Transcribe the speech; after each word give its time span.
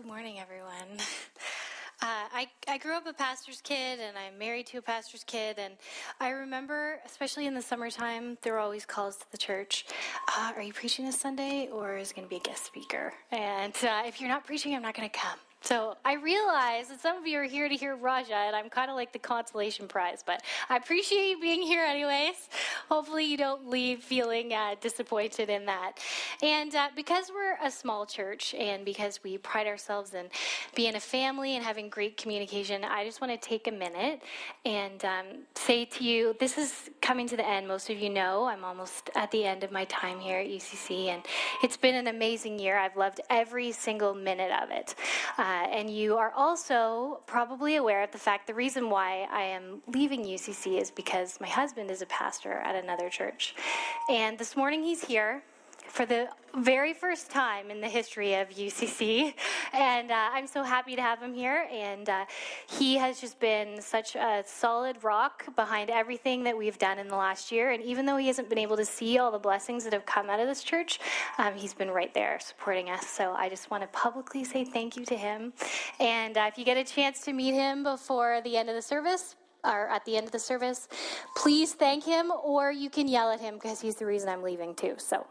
Good 0.00 0.06
morning, 0.06 0.38
everyone. 0.40 0.96
Uh, 2.02 2.24
I, 2.32 2.48
I 2.66 2.78
grew 2.78 2.94
up 2.94 3.06
a 3.06 3.12
pastor's 3.12 3.60
kid 3.60 4.00
and 4.00 4.16
I'm 4.16 4.38
married 4.38 4.64
to 4.68 4.78
a 4.78 4.80
pastor's 4.80 5.22
kid. 5.22 5.58
And 5.58 5.74
I 6.18 6.30
remember, 6.30 6.98
especially 7.04 7.46
in 7.46 7.52
the 7.52 7.60
summertime, 7.60 8.38
there 8.40 8.54
were 8.54 8.58
always 8.58 8.86
calls 8.86 9.16
to 9.16 9.30
the 9.30 9.36
church 9.36 9.84
uh, 10.26 10.52
Are 10.56 10.62
you 10.62 10.72
preaching 10.72 11.04
this 11.04 11.20
Sunday 11.20 11.68
or 11.70 11.98
is 11.98 12.10
it 12.10 12.14
going 12.14 12.26
to 12.26 12.30
be 12.30 12.36
a 12.36 12.40
guest 12.40 12.64
speaker? 12.64 13.12
And 13.30 13.74
uh, 13.84 14.04
if 14.06 14.18
you're 14.18 14.30
not 14.30 14.46
preaching, 14.46 14.74
I'm 14.74 14.80
not 14.80 14.94
going 14.94 15.10
to 15.10 15.14
come. 15.14 15.38
So 15.62 15.94
I 16.06 16.14
realize 16.14 16.88
that 16.88 17.00
some 17.00 17.18
of 17.18 17.26
you 17.26 17.38
are 17.38 17.44
here 17.44 17.68
to 17.68 17.74
hear 17.74 17.94
Raja, 17.94 18.34
and 18.34 18.56
I'm 18.56 18.70
kind 18.70 18.90
of 18.90 18.96
like 18.96 19.12
the 19.12 19.18
consolation 19.18 19.86
prize, 19.86 20.24
but 20.24 20.42
I 20.70 20.76
appreciate 20.76 21.28
you 21.28 21.40
being 21.40 21.60
here 21.60 21.84
anyways. 21.84 22.48
Hopefully, 22.88 23.26
you 23.26 23.36
don't 23.36 23.68
leave 23.68 24.02
feeling 24.02 24.54
uh, 24.54 24.76
disappointed 24.80 25.50
in 25.50 25.66
that. 25.66 25.98
And 26.42 26.74
uh, 26.74 26.88
because 26.96 27.30
we're 27.32 27.56
a 27.62 27.70
small 27.70 28.06
church 28.06 28.54
and 28.54 28.86
because 28.86 29.20
we 29.22 29.36
pride 29.36 29.66
ourselves 29.66 30.14
in 30.14 30.26
being 30.74 30.94
a 30.94 31.00
family 31.00 31.56
and 31.56 31.64
having 31.64 31.90
great 31.90 32.16
communication, 32.16 32.82
I 32.82 33.04
just 33.04 33.20
want 33.20 33.32
to 33.38 33.48
take 33.48 33.68
a 33.68 33.72
minute 33.72 34.22
and 34.64 35.04
um, 35.04 35.26
say 35.54 35.84
to 35.84 36.04
you 36.04 36.34
this 36.40 36.56
is 36.56 36.88
coming 37.02 37.28
to 37.28 37.36
the 37.36 37.46
end. 37.46 37.68
Most 37.68 37.90
of 37.90 37.98
you 37.98 38.08
know 38.08 38.44
I'm 38.46 38.64
almost 38.64 39.10
at 39.14 39.30
the 39.30 39.44
end 39.44 39.62
of 39.62 39.70
my 39.70 39.84
time 39.84 40.20
here 40.20 40.38
at 40.38 40.46
UCC, 40.46 41.08
and 41.08 41.22
it's 41.62 41.76
been 41.76 41.94
an 41.94 42.06
amazing 42.06 42.58
year. 42.58 42.78
I've 42.78 42.96
loved 42.96 43.20
every 43.28 43.72
single 43.72 44.14
minute 44.14 44.50
of 44.62 44.70
it. 44.70 44.94
Uh, 45.36 45.49
Uh, 45.50 45.66
and 45.72 45.90
you 45.90 46.16
are 46.16 46.30
also 46.36 47.20
probably 47.26 47.74
aware 47.74 48.04
of 48.04 48.12
the 48.12 48.18
fact 48.18 48.46
the 48.46 48.54
reason 48.54 48.88
why 48.88 49.26
I 49.32 49.42
am 49.42 49.82
leaving 49.88 50.24
UCC 50.24 50.80
is 50.80 50.92
because 50.92 51.40
my 51.40 51.48
husband 51.48 51.90
is 51.90 52.02
a 52.02 52.06
pastor 52.06 52.52
at 52.52 52.76
another 52.76 53.08
church. 53.08 53.56
And 54.08 54.38
this 54.38 54.56
morning 54.56 54.84
he's 54.84 55.02
here 55.02 55.42
for 55.90 56.06
the 56.06 56.28
very 56.56 56.92
first 56.92 57.30
time 57.30 57.70
in 57.70 57.80
the 57.80 57.88
history 57.88 58.34
of 58.34 58.48
UCC. 58.50 59.34
And 59.72 60.10
uh, 60.10 60.30
I'm 60.32 60.46
so 60.46 60.62
happy 60.62 60.96
to 60.96 61.02
have 61.02 61.20
him 61.20 61.34
here. 61.34 61.68
And 61.70 62.08
uh, 62.08 62.24
he 62.68 62.96
has 62.96 63.20
just 63.20 63.38
been 63.40 63.80
such 63.80 64.14
a 64.14 64.42
solid 64.46 65.02
rock 65.02 65.54
behind 65.56 65.90
everything 65.90 66.44
that 66.44 66.56
we've 66.56 66.78
done 66.78 66.98
in 66.98 67.08
the 67.08 67.16
last 67.16 67.52
year. 67.52 67.70
And 67.70 67.82
even 67.82 68.06
though 68.06 68.16
he 68.16 68.28
hasn't 68.28 68.48
been 68.48 68.58
able 68.58 68.76
to 68.76 68.84
see 68.84 69.18
all 69.18 69.30
the 69.30 69.38
blessings 69.38 69.84
that 69.84 69.92
have 69.92 70.06
come 70.06 70.30
out 70.30 70.40
of 70.40 70.46
this 70.46 70.62
church, 70.62 71.00
um, 71.38 71.54
he's 71.54 71.74
been 71.74 71.90
right 71.90 72.12
there 72.14 72.38
supporting 72.40 72.88
us. 72.88 73.06
So 73.06 73.32
I 73.32 73.48
just 73.48 73.70
want 73.70 73.82
to 73.82 73.88
publicly 73.88 74.44
say 74.44 74.64
thank 74.64 74.96
you 74.96 75.04
to 75.06 75.16
him. 75.16 75.52
And 75.98 76.36
uh, 76.36 76.46
if 76.48 76.58
you 76.58 76.64
get 76.64 76.76
a 76.76 76.84
chance 76.84 77.20
to 77.22 77.32
meet 77.32 77.54
him 77.54 77.82
before 77.82 78.40
the 78.44 78.56
end 78.56 78.68
of 78.68 78.74
the 78.74 78.82
service, 78.82 79.36
or 79.62 79.88
at 79.88 80.04
the 80.06 80.16
end 80.16 80.24
of 80.24 80.32
the 80.32 80.38
service, 80.38 80.88
please 81.36 81.74
thank 81.74 82.02
him, 82.04 82.32
or 82.42 82.72
you 82.72 82.88
can 82.88 83.06
yell 83.06 83.30
at 83.30 83.40
him 83.40 83.54
because 83.54 83.78
he's 83.78 83.96
the 83.96 84.06
reason 84.06 84.28
I'm 84.30 84.42
leaving 84.42 84.74
too. 84.74 84.94
So 84.96 85.26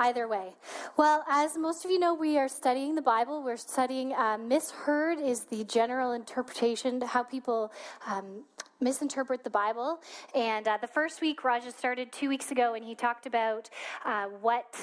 either 0.00 0.26
way. 0.26 0.54
Well, 0.96 1.24
as 1.28 1.56
most 1.56 1.84
of 1.84 1.90
you 1.90 1.98
know, 1.98 2.14
we 2.14 2.38
are 2.38 2.48
studying 2.48 2.94
the 2.94 3.02
Bible. 3.02 3.42
We're 3.42 3.58
studying 3.58 4.12
uh, 4.14 4.38
misheard 4.38 5.18
is 5.20 5.44
the 5.44 5.62
general 5.64 6.12
interpretation, 6.12 7.00
how 7.02 7.22
people 7.22 7.70
um, 8.06 8.44
misinterpret 8.80 9.44
the 9.44 9.50
Bible. 9.50 10.00
And 10.34 10.66
uh, 10.66 10.78
the 10.80 10.86
first 10.86 11.20
week, 11.20 11.44
Raja 11.44 11.70
started 11.70 12.12
two 12.12 12.28
weeks 12.30 12.50
ago, 12.50 12.74
and 12.74 12.84
he 12.84 12.94
talked 12.94 13.26
about 13.26 13.68
uh, 14.04 14.26
what. 14.26 14.74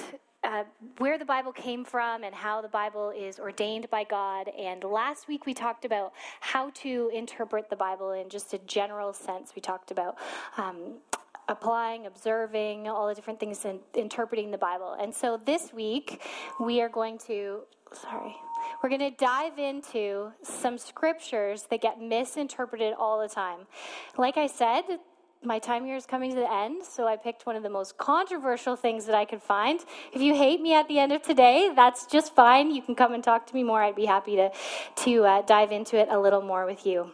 Uh, 0.44 0.62
where 0.98 1.18
the 1.18 1.24
Bible 1.24 1.50
came 1.50 1.84
from 1.84 2.22
and 2.22 2.32
how 2.32 2.62
the 2.62 2.68
Bible 2.68 3.10
is 3.10 3.40
ordained 3.40 3.90
by 3.90 4.04
God. 4.04 4.48
And 4.56 4.84
last 4.84 5.26
week 5.26 5.46
we 5.46 5.52
talked 5.52 5.84
about 5.84 6.12
how 6.40 6.70
to 6.84 7.10
interpret 7.12 7.68
the 7.68 7.74
Bible 7.74 8.12
in 8.12 8.28
just 8.28 8.54
a 8.54 8.58
general 8.58 9.12
sense. 9.12 9.52
We 9.56 9.60
talked 9.60 9.90
about 9.90 10.16
um, 10.56 11.00
applying, 11.48 12.06
observing, 12.06 12.88
all 12.88 13.08
the 13.08 13.14
different 13.14 13.40
things, 13.40 13.64
and 13.64 13.80
interpreting 13.94 14.50
the 14.50 14.58
Bible. 14.58 14.96
And 15.00 15.14
so 15.14 15.40
this 15.44 15.72
week, 15.72 16.22
we 16.60 16.80
are 16.80 16.88
going 16.88 17.18
to, 17.26 17.62
sorry, 17.92 18.36
we're 18.82 18.88
going 18.88 19.00
to 19.00 19.16
dive 19.16 19.58
into 19.58 20.32
some 20.42 20.78
scriptures 20.78 21.66
that 21.70 21.80
get 21.80 22.00
misinterpreted 22.00 22.94
all 22.98 23.20
the 23.20 23.28
time. 23.28 23.60
Like 24.16 24.36
I 24.36 24.46
said, 24.46 24.82
my 25.42 25.58
time 25.58 25.84
here 25.84 25.96
is 25.96 26.04
coming 26.04 26.30
to 26.30 26.36
the 26.36 26.52
end, 26.52 26.84
so 26.84 27.06
I 27.06 27.16
picked 27.16 27.46
one 27.46 27.54
of 27.54 27.62
the 27.62 27.70
most 27.70 27.96
controversial 27.96 28.74
things 28.74 29.06
that 29.06 29.14
I 29.14 29.24
could 29.24 29.40
find. 29.40 29.80
If 30.12 30.20
you 30.20 30.34
hate 30.34 30.60
me 30.60 30.74
at 30.74 30.88
the 30.88 30.98
end 30.98 31.12
of 31.12 31.22
today, 31.22 31.70
that's 31.74 32.06
just 32.06 32.34
fine. 32.34 32.72
You 32.72 32.82
can 32.82 32.96
come 32.96 33.14
and 33.14 33.22
talk 33.22 33.46
to 33.46 33.54
me 33.54 33.62
more. 33.62 33.80
I'd 33.82 33.94
be 33.94 34.06
happy 34.06 34.36
to, 34.36 34.50
to 35.04 35.24
uh, 35.24 35.42
dive 35.42 35.70
into 35.70 35.96
it 35.96 36.08
a 36.10 36.18
little 36.18 36.42
more 36.42 36.66
with 36.66 36.84
you. 36.84 37.12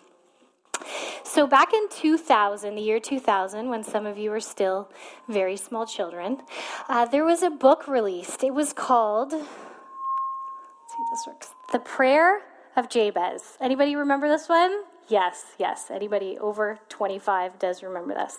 So, 1.23 1.47
back 1.47 1.73
in 1.73 1.89
2000, 1.89 2.75
the 2.75 2.83
year 2.83 3.01
2000, 3.01 3.69
when 3.69 3.83
some 3.85 4.07
of 4.07 4.19
you 4.19 4.31
were 4.31 4.41
still 4.41 4.89
very 5.29 5.57
small 5.57 5.87
children, 5.87 6.43
uh, 6.89 7.07
there 7.07 7.25
was 7.25 7.43
a 7.43 7.51
book 7.51 7.89
released. 7.89 8.45
It 8.45 8.55
was 8.55 8.73
called, 8.73 9.33
see 9.33 9.39
if 9.39 11.11
this 11.11 11.27
works, 11.27 11.51
The 11.73 11.81
Prayer 11.81 12.43
of 12.77 12.89
Jabez. 12.89 13.57
Anybody 13.61 13.97
remember 13.97 14.29
this 14.29 14.49
one? 14.49 14.85
Yes, 15.09 15.45
yes. 15.59 15.91
Anybody 15.91 16.39
over 16.39 16.79
25 16.89 17.59
does 17.59 17.83
remember 17.83 18.15
this. 18.15 18.39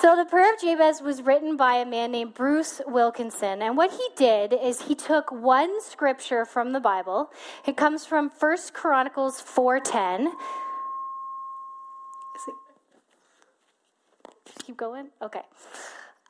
So, 0.00 0.16
the 0.16 0.24
prayer 0.24 0.52
of 0.52 0.60
Jabez 0.60 1.00
was 1.00 1.22
written 1.22 1.56
by 1.56 1.76
a 1.76 1.86
man 1.86 2.10
named 2.10 2.34
Bruce 2.34 2.80
Wilkinson. 2.88 3.62
And 3.62 3.76
what 3.76 3.92
he 3.92 4.08
did 4.16 4.52
is 4.52 4.82
he 4.82 4.96
took 4.96 5.30
one 5.30 5.80
scripture 5.80 6.44
from 6.44 6.72
the 6.72 6.80
Bible. 6.80 7.30
It 7.64 7.76
comes 7.76 8.04
from 8.04 8.28
First 8.28 8.74
Chronicles 8.74 9.40
4:10. 9.40 10.32
Keep 14.58 14.76
going? 14.76 15.08
Okay. 15.22 15.42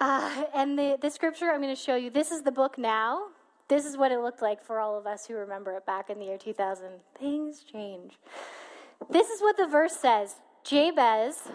Uh, 0.01 0.45
and 0.55 0.79
the, 0.79 0.99
the 1.01 1.11
scripture 1.11 1.47
I'm 1.47 1.61
going 1.63 1.75
to 1.75 1.81
show 1.81 1.97
you, 1.97 2.11
this 2.11 2.31
is 2.31 2.43
the 2.43 2.53
book 2.53 2.79
now. 2.79 3.27
This 3.69 3.85
is 3.85 3.97
what 3.97 4.13
it 4.13 4.21
looked 4.21 4.43
like 4.43 4.63
for 4.63 4.79
all 4.79 4.99
of 4.99 5.07
us 5.07 5.27
who 5.27 5.35
remember 5.35 5.73
it 5.73 5.87
back 5.87 6.11
in 6.11 6.19
the 6.19 6.27
year 6.27 6.39
2000. 6.39 6.87
Things 7.19 7.65
change. 7.71 8.19
This 9.11 9.29
is 9.29 9.41
what 9.41 9.57
the 9.57 9.67
verse 9.67 9.97
says 9.97 10.37
Jabez 10.65 11.49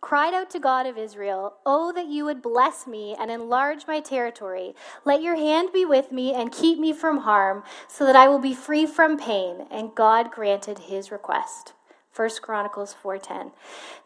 cried 0.00 0.32
out 0.32 0.50
to 0.50 0.58
God 0.58 0.86
of 0.86 0.96
Israel, 0.96 1.54
Oh, 1.66 1.92
that 1.92 2.06
you 2.06 2.24
would 2.24 2.40
bless 2.40 2.86
me 2.86 3.14
and 3.18 3.30
enlarge 3.30 3.86
my 3.86 4.00
territory. 4.00 4.74
Let 5.04 5.22
your 5.22 5.36
hand 5.36 5.70
be 5.72 5.84
with 5.84 6.12
me 6.12 6.32
and 6.32 6.52
keep 6.52 6.78
me 6.78 6.92
from 6.92 7.18
harm, 7.18 7.62
so 7.88 8.06
that 8.06 8.16
I 8.16 8.28
will 8.28 8.38
be 8.38 8.54
free 8.54 8.86
from 8.86 9.18
pain. 9.18 9.66
And 9.70 9.94
God 9.94 10.30
granted 10.30 10.78
his 10.78 11.10
request. 11.10 11.74
1 12.18 12.42
Chronicles 12.42 12.96
4:10. 13.00 13.52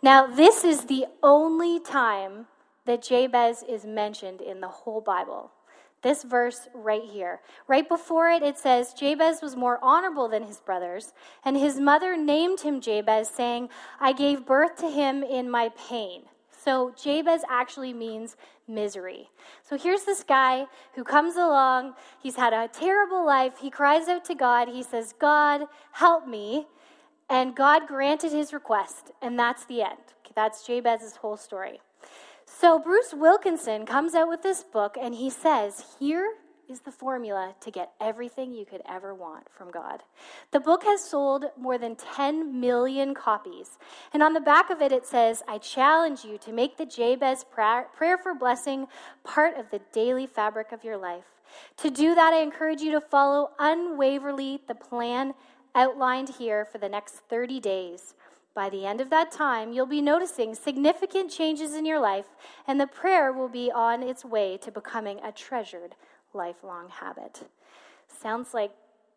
Now, 0.02 0.26
this 0.26 0.64
is 0.64 0.84
the 0.84 1.06
only 1.22 1.80
time 1.80 2.46
that 2.84 3.00
Jabez 3.00 3.62
is 3.62 3.86
mentioned 3.86 4.42
in 4.42 4.60
the 4.60 4.68
whole 4.68 5.00
Bible. 5.00 5.50
This 6.02 6.22
verse 6.22 6.68
right 6.74 7.04
here. 7.04 7.40
Right 7.66 7.88
before 7.88 8.28
it, 8.28 8.42
it 8.42 8.58
says, 8.58 8.92
Jabez 8.92 9.40
was 9.40 9.56
more 9.56 9.78
honorable 9.80 10.28
than 10.28 10.42
his 10.42 10.60
brothers, 10.60 11.14
and 11.42 11.56
his 11.56 11.80
mother 11.80 12.14
named 12.16 12.60
him 12.60 12.82
Jabez, 12.82 13.30
saying, 13.30 13.70
I 13.98 14.12
gave 14.12 14.44
birth 14.44 14.76
to 14.78 14.90
him 14.90 15.22
in 15.22 15.48
my 15.48 15.70
pain. 15.70 16.24
So 16.50 16.92
Jabez 17.02 17.42
actually 17.48 17.94
means 17.94 18.36
misery. 18.68 19.30
So 19.62 19.78
here's 19.78 20.04
this 20.04 20.22
guy 20.22 20.66
who 20.94 21.02
comes 21.02 21.36
along. 21.36 21.94
He's 22.22 22.36
had 22.36 22.52
a 22.52 22.68
terrible 22.68 23.24
life. 23.24 23.58
He 23.60 23.70
cries 23.70 24.06
out 24.06 24.24
to 24.26 24.34
God. 24.34 24.68
He 24.68 24.82
says, 24.82 25.14
God, 25.18 25.62
help 25.92 26.26
me. 26.28 26.66
And 27.32 27.56
God 27.56 27.88
granted 27.88 28.31
his 28.31 28.53
request, 28.53 29.10
and 29.22 29.38
that's 29.38 29.65
the 29.65 29.81
end. 29.81 29.97
That's 30.34 30.66
Jabez's 30.66 31.16
whole 31.16 31.38
story. 31.38 31.81
So 32.44 32.78
Bruce 32.78 33.15
Wilkinson 33.15 33.87
comes 33.87 34.15
out 34.15 34.28
with 34.28 34.43
this 34.43 34.62
book, 34.62 34.98
and 35.00 35.15
he 35.15 35.31
says, 35.31 35.97
Here 35.98 36.34
is 36.69 36.81
the 36.81 36.92
formula 36.92 37.54
to 37.62 37.71
get 37.71 37.92
everything 38.03 38.53
you 38.53 38.66
could 38.66 38.82
ever 38.87 39.15
want 39.15 39.48
from 39.48 39.71
God. 39.71 40.03
The 40.50 40.60
book 40.60 40.84
has 40.84 41.09
sold 41.09 41.47
more 41.59 41.78
than 41.78 41.97
10 41.97 42.60
million 42.60 43.15
copies. 43.15 43.78
And 44.12 44.22
on 44.22 44.34
the 44.34 44.41
back 44.41 44.69
of 44.69 44.82
it, 44.82 44.92
it 44.92 45.06
says, 45.06 45.42
I 45.48 45.56
challenge 45.56 46.26
you 46.26 46.37
to 46.37 46.53
make 46.53 46.76
the 46.76 46.84
Jabez 46.84 47.47
prayer 47.50 48.19
for 48.19 48.34
blessing 48.34 48.88
part 49.25 49.56
of 49.56 49.71
the 49.71 49.81
daily 49.94 50.26
fabric 50.26 50.71
of 50.71 50.84
your 50.84 50.98
life. 50.98 51.25
To 51.78 51.91
do 51.91 52.15
that, 52.15 52.32
I 52.32 52.42
encourage 52.42 52.81
you 52.81 52.92
to 52.92 53.00
follow 53.00 53.51
unwaveringly 53.59 54.60
the 54.68 54.74
plan 54.74 55.34
outlined 55.74 56.30
here 56.39 56.65
for 56.65 56.78
the 56.78 56.89
next 56.89 57.16
30 57.28 57.60
days. 57.60 58.15
By 58.54 58.69
the 58.69 58.84
end 58.84 59.01
of 59.01 59.10
that 59.10 59.33
time, 59.33 59.72
you'll 59.72 59.86
be 59.86 60.03
noticing 60.03 60.54
significant 60.54 61.30
changes 61.30 61.74
in 61.74 61.86
your 61.86 62.01
life, 62.01 62.27
and 62.66 62.80
the 62.80 62.86
prayer 62.86 63.33
will 63.33 63.48
be 63.48 63.71
on 63.72 64.03
its 64.03 64.24
way 64.24 64.59
to 64.59 64.71
becoming 64.71 65.21
a 65.24 65.33
treasured 65.33 65.95
lifelong 66.34 66.91
habit. 66.91 67.48
Sounds 68.09 68.53
like 68.53 68.72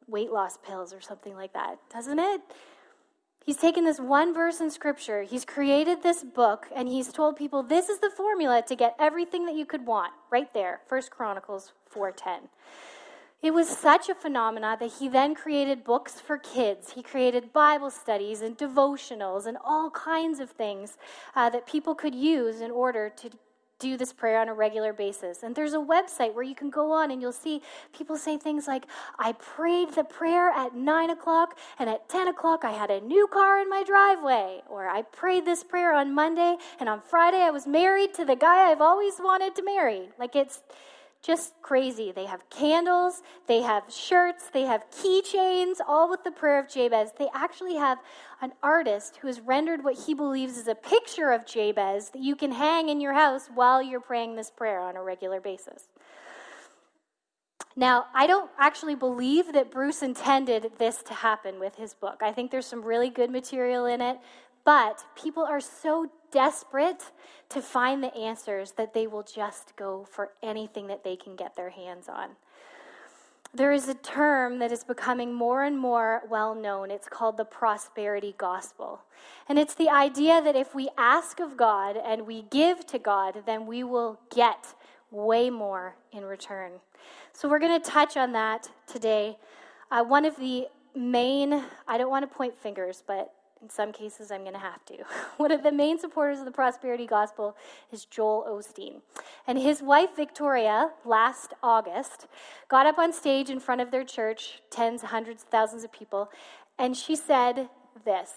weight 0.08 0.32
loss 0.32 0.58
pills 0.58 0.94
or 0.94 1.02
something 1.02 1.36
like 1.36 1.54
that, 1.54 1.80
doesn't 1.92 2.20
it? 2.20 2.42
He's 3.46 3.58
taken 3.58 3.84
this 3.86 4.00
one 4.00 4.34
verse 4.34 4.60
in 4.60 4.72
scripture, 4.72 5.22
he's 5.22 5.46
created 5.46 6.02
this 6.02 6.24
book, 6.24 6.68
and 6.76 6.88
he's 6.88 7.12
told 7.12 7.36
people 7.36 7.62
this 7.62 7.90
is 7.90 8.00
the 8.00 8.10
formula 8.10 8.64
to 8.68 8.76
get 8.76 8.96
everything 8.98 9.46
that 9.46 9.56
you 9.56 9.66
could 9.66 9.86
want 9.86 10.14
right 10.32 10.52
there. 10.54 10.82
First 10.88 11.12
Chronicles 11.12 11.74
4:10. 11.94 12.50
It 13.46 13.54
was 13.54 13.70
such 13.70 14.10
a 14.10 14.16
phenomenon 14.16 14.78
that 14.80 14.94
he 14.94 15.08
then 15.08 15.36
created 15.36 15.84
books 15.84 16.20
for 16.20 16.40
kids. 16.40 16.94
He 16.94 17.04
created 17.04 17.54
Bible 17.54 17.92
studies 17.92 18.42
and 18.42 18.58
devotionals 18.58 19.46
and 19.46 19.56
all 19.64 19.92
kinds 19.92 20.40
of 20.40 20.50
things 20.50 20.98
uh, 21.36 21.52
that 21.52 21.68
people 21.68 21.94
could 21.94 22.16
use 22.16 22.60
in 22.60 22.72
order 22.72 23.08
to 23.18 23.30
do 23.78 23.98
this 23.98 24.12
prayer 24.12 24.42
on 24.42 24.50
a 24.50 24.54
regular 24.56 24.94
basis. 24.94 25.44
And 25.44 25.54
there's 25.54 25.74
a 25.74 25.78
website 25.78 26.34
where 26.34 26.44
you 26.44 26.56
can 26.56 26.72
go 26.72 26.92
on 26.92 27.12
and 27.12 27.22
you'll 27.22 27.32
see 27.32 27.62
people 27.96 28.18
say 28.18 28.36
things 28.36 28.68
like, 28.68 28.88
I 29.20 29.34
prayed 29.34 29.92
the 29.92 30.06
prayer 30.06 30.50
at 30.50 30.74
9 30.74 31.12
o'clock, 31.12 31.56
and 31.78 31.88
at 31.88 32.10
10 32.10 32.30
o'clock 32.30 32.66
I 32.66 32.72
had 32.72 32.90
a 32.90 33.00
new 33.00 33.28
car 33.28 33.60
in 33.60 33.70
my 33.70 33.84
driveway. 33.84 34.64
Or 34.68 34.88
I 34.88 35.04
prayed 35.04 35.46
this 35.46 35.64
prayer 35.64 35.94
on 35.94 36.16
Monday, 36.16 36.58
and 36.80 36.90
on 36.90 37.00
Friday 37.00 37.42
I 37.42 37.52
was 37.52 37.68
married 37.68 38.16
to 38.16 38.26
the 38.26 38.36
guy 38.36 38.72
I've 38.72 38.82
always 38.82 39.20
wanted 39.20 39.56
to 39.58 39.64
marry. 39.64 40.10
Like 40.18 40.36
it's 40.36 40.64
just 41.26 41.54
crazy. 41.62 42.12
They 42.12 42.26
have 42.26 42.50
candles, 42.50 43.24
they 43.48 43.62
have 43.62 43.84
shirts, 43.92 44.50
they 44.54 44.64
have 44.64 44.86
keychains, 44.92 45.78
all 45.86 46.10
with 46.10 46.24
the 46.24 46.32
prayer 46.32 46.60
of 46.60 46.70
Jabez. 46.70 47.12
They 47.18 47.30
actually 47.34 47.76
have 47.76 47.98
an 48.42 48.54
artist 48.62 49.18
who 49.18 49.28
has 49.28 49.40
rendered 49.40 49.84
what 49.84 49.96
he 49.96 50.14
believes 50.14 50.58
is 50.58 50.68
a 50.68 50.76
picture 50.76 51.32
of 51.32 51.46
Jabez 51.46 52.10
that 52.10 52.22
you 52.22 52.36
can 52.36 52.52
hang 52.52 52.90
in 52.90 53.02
your 53.02 53.14
house 53.14 53.50
while 53.54 53.82
you're 53.82 54.00
praying 54.00 54.36
this 54.36 54.52
prayer 54.52 54.80
on 54.80 54.96
a 54.96 55.02
regular 55.02 55.42
basis. 55.42 55.90
Now, 57.76 58.06
I 58.14 58.28
don't 58.28 58.50
actually 58.58 58.96
believe 58.96 59.52
that 59.54 59.72
Bruce 59.72 60.02
intended 60.02 60.72
this 60.78 61.04
to 61.04 61.14
happen 61.14 61.60
with 61.60 61.76
his 61.76 61.94
book. 61.94 62.22
I 62.22 62.32
think 62.32 62.52
there's 62.52 62.66
some 62.66 62.84
really 62.84 63.10
good 63.10 63.30
material 63.30 63.86
in 63.86 64.00
it, 64.00 64.18
but 64.66 65.06
people 65.16 65.44
are 65.44 65.62
so 65.62 66.12
desperate 66.32 67.12
to 67.50 67.62
find 67.62 68.04
the 68.04 68.14
answers 68.14 68.72
that 68.72 68.94
they 68.94 69.08
will 69.08 69.24
just 69.24 69.76
go 69.78 70.06
for 70.10 70.32
anything 70.44 70.88
that 70.88 71.04
they 71.04 71.16
can 71.16 71.36
get 71.36 71.56
their 71.56 71.70
hands 71.70 72.10
on. 72.10 72.32
There 73.54 73.72
is 73.72 73.88
a 73.88 73.94
term 73.94 74.60
that 74.60 74.74
is 74.74 74.84
becoming 74.84 75.34
more 75.34 75.64
and 75.64 75.80
more 75.80 76.24
well 76.30 76.54
known. 76.54 76.92
It's 76.92 77.08
called 77.08 77.38
the 77.38 77.46
prosperity 77.46 78.36
gospel. 78.38 79.00
And 79.48 79.58
it's 79.58 79.76
the 79.76 79.90
idea 79.90 80.42
that 80.42 80.58
if 80.58 80.76
we 80.76 80.90
ask 80.98 81.40
of 81.40 81.56
God 81.56 81.96
and 81.96 82.28
we 82.28 82.42
give 82.52 82.86
to 82.88 83.00
God, 83.00 83.44
then 83.46 83.66
we 83.66 83.82
will 83.82 84.20
get 84.36 84.74
way 85.10 85.50
more 85.50 85.96
in 86.12 86.26
return. 86.26 86.74
So 87.32 87.48
we're 87.48 87.60
going 87.60 87.82
to 87.82 87.90
touch 87.90 88.18
on 88.18 88.34
that 88.34 88.70
today. 88.88 89.38
Uh, 89.90 90.04
one 90.04 90.26
of 90.26 90.36
the 90.36 90.68
main, 90.94 91.64
I 91.88 91.98
don't 91.98 92.10
want 92.10 92.30
to 92.30 92.36
point 92.36 92.58
fingers, 92.58 93.04
but 93.08 93.35
in 93.62 93.70
some 93.70 93.92
cases, 93.92 94.32
I'm 94.32 94.42
going 94.42 94.54
to 94.54 94.60
have 94.60 94.86
to. 94.86 94.98
One 95.38 95.52
of 95.52 95.64
the 95.64 95.72
main 95.72 95.98
supporters 95.98 96.40
of 96.40 96.46
the 96.46 96.52
prosperity 96.52 97.06
gospel 97.06 97.56
is 97.92 98.06
Joel 98.06 98.46
Osteen. 98.50 99.02
And 99.48 99.58
his 99.58 99.82
wife, 99.82 100.16
Victoria, 100.16 100.92
last 101.04 101.54
August, 101.64 102.28
got 102.70 102.86
up 102.86 102.98
on 102.98 103.14
stage 103.14 103.50
in 103.50 103.60
front 103.60 103.82
of 103.82 103.92
their 103.92 104.04
church, 104.04 104.62
tens, 104.70 105.02
hundreds, 105.02 105.44
thousands 105.44 105.84
of 105.84 105.92
people, 105.92 106.30
and 106.78 106.96
she 106.96 107.16
said 107.16 107.70
this 108.04 108.32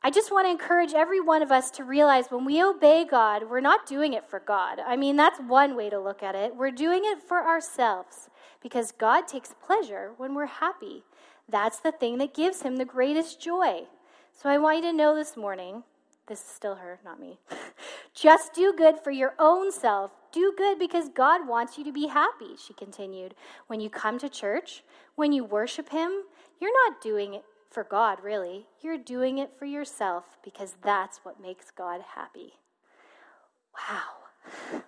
I 0.00 0.10
just 0.10 0.30
want 0.30 0.46
to 0.46 0.50
encourage 0.50 0.94
every 0.94 1.20
one 1.20 1.42
of 1.42 1.50
us 1.50 1.72
to 1.72 1.84
realize 1.84 2.26
when 2.30 2.44
we 2.44 2.62
obey 2.62 3.04
God, 3.04 3.50
we're 3.50 3.60
not 3.60 3.84
doing 3.84 4.12
it 4.12 4.24
for 4.24 4.38
God. 4.38 4.78
I 4.86 4.96
mean, 4.96 5.16
that's 5.16 5.40
one 5.40 5.74
way 5.74 5.90
to 5.90 5.98
look 5.98 6.22
at 6.22 6.36
it. 6.36 6.54
We're 6.54 6.70
doing 6.70 7.02
it 7.04 7.20
for 7.20 7.38
ourselves 7.44 8.30
because 8.62 8.92
God 8.92 9.26
takes 9.26 9.54
pleasure 9.60 10.12
when 10.16 10.34
we're 10.34 10.46
happy. 10.46 11.02
That's 11.48 11.80
the 11.80 11.92
thing 11.92 12.18
that 12.18 12.34
gives 12.34 12.62
him 12.62 12.76
the 12.76 12.84
greatest 12.84 13.40
joy. 13.40 13.84
So 14.32 14.48
I 14.48 14.58
want 14.58 14.76
you 14.76 14.82
to 14.90 14.92
know 14.92 15.14
this 15.14 15.36
morning 15.36 15.82
this 16.28 16.40
is 16.40 16.46
still 16.46 16.74
her, 16.76 17.00
not 17.04 17.18
me. 17.18 17.38
Just 18.14 18.52
do 18.52 18.74
good 18.76 19.00
for 19.02 19.10
your 19.10 19.34
own 19.38 19.72
self. 19.72 20.10
Do 20.30 20.52
good 20.56 20.78
because 20.78 21.08
God 21.08 21.48
wants 21.48 21.78
you 21.78 21.84
to 21.84 21.92
be 21.92 22.08
happy, 22.08 22.54
she 22.62 22.74
continued. 22.74 23.34
When 23.66 23.80
you 23.80 23.88
come 23.88 24.18
to 24.18 24.28
church, 24.28 24.84
when 25.14 25.32
you 25.32 25.42
worship 25.42 25.88
Him, 25.88 26.12
you're 26.60 26.72
not 26.86 27.00
doing 27.00 27.32
it 27.32 27.44
for 27.70 27.82
God, 27.82 28.22
really. 28.22 28.66
You're 28.82 28.98
doing 28.98 29.38
it 29.38 29.56
for 29.58 29.64
yourself 29.64 30.36
because 30.44 30.76
that's 30.82 31.18
what 31.24 31.40
makes 31.40 31.70
God 31.70 32.02
happy. 32.14 32.54
Wow. 33.74 34.82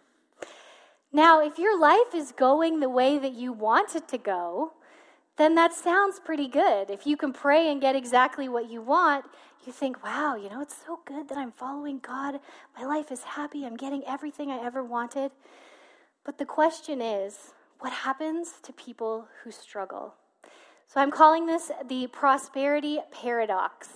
Now, 1.13 1.45
if 1.45 1.59
your 1.59 1.79
life 1.79 2.15
is 2.15 2.33
going 2.33 2.81
the 2.81 2.89
way 2.89 3.19
that 3.19 3.33
you 3.33 3.53
want 3.53 3.97
it 3.97 4.09
to 4.09 4.19
go, 4.19 4.75
then 5.41 5.55
that 5.55 5.73
sounds 5.73 6.21
pretty 6.21 6.49
good. 6.49 6.91
If 6.91 7.07
you 7.07 7.17
can 7.17 7.33
pray 7.33 7.71
and 7.73 7.81
get 7.81 7.97
exactly 7.97 8.49
what 8.49 8.71
you 8.71 8.83
want, 8.83 9.25
you 9.67 9.73
think, 9.73 10.05
wow, 10.05 10.37
you 10.37 10.51
know, 10.51 10.61
it's 10.61 10.77
so 10.87 11.01
good 11.07 11.29
that 11.29 11.39
I'm 11.39 11.53
following 11.53 11.99
God. 11.99 12.41
My 12.79 12.85
life 12.85 13.11
is 13.11 13.23
happy. 13.23 13.65
I'm 13.65 13.77
getting 13.77 14.03
everything 14.07 14.51
I 14.51 14.65
ever 14.65 14.85
wanted. 14.85 15.31
But 16.25 16.39
the 16.39 16.45
question 16.45 17.01
is, 17.01 17.55
what 17.79 17.93
happens 17.93 18.55
to 18.63 18.73
people 18.73 19.29
who 19.43 19.51
struggle? 19.51 20.15
So 20.87 21.01
I'm 21.01 21.11
calling 21.11 21.47
this 21.47 21.71
the 21.89 22.09
prosperity 22.09 22.99
paradox. 23.11 23.89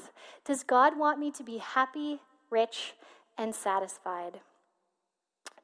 Does 0.45 0.63
God 0.63 0.99
want 0.99 1.19
me 1.19 1.31
to 1.33 1.43
be 1.43 1.59
happy, 1.59 2.21
rich, 2.51 2.95
and 3.37 3.55
satisfied? 3.55 4.41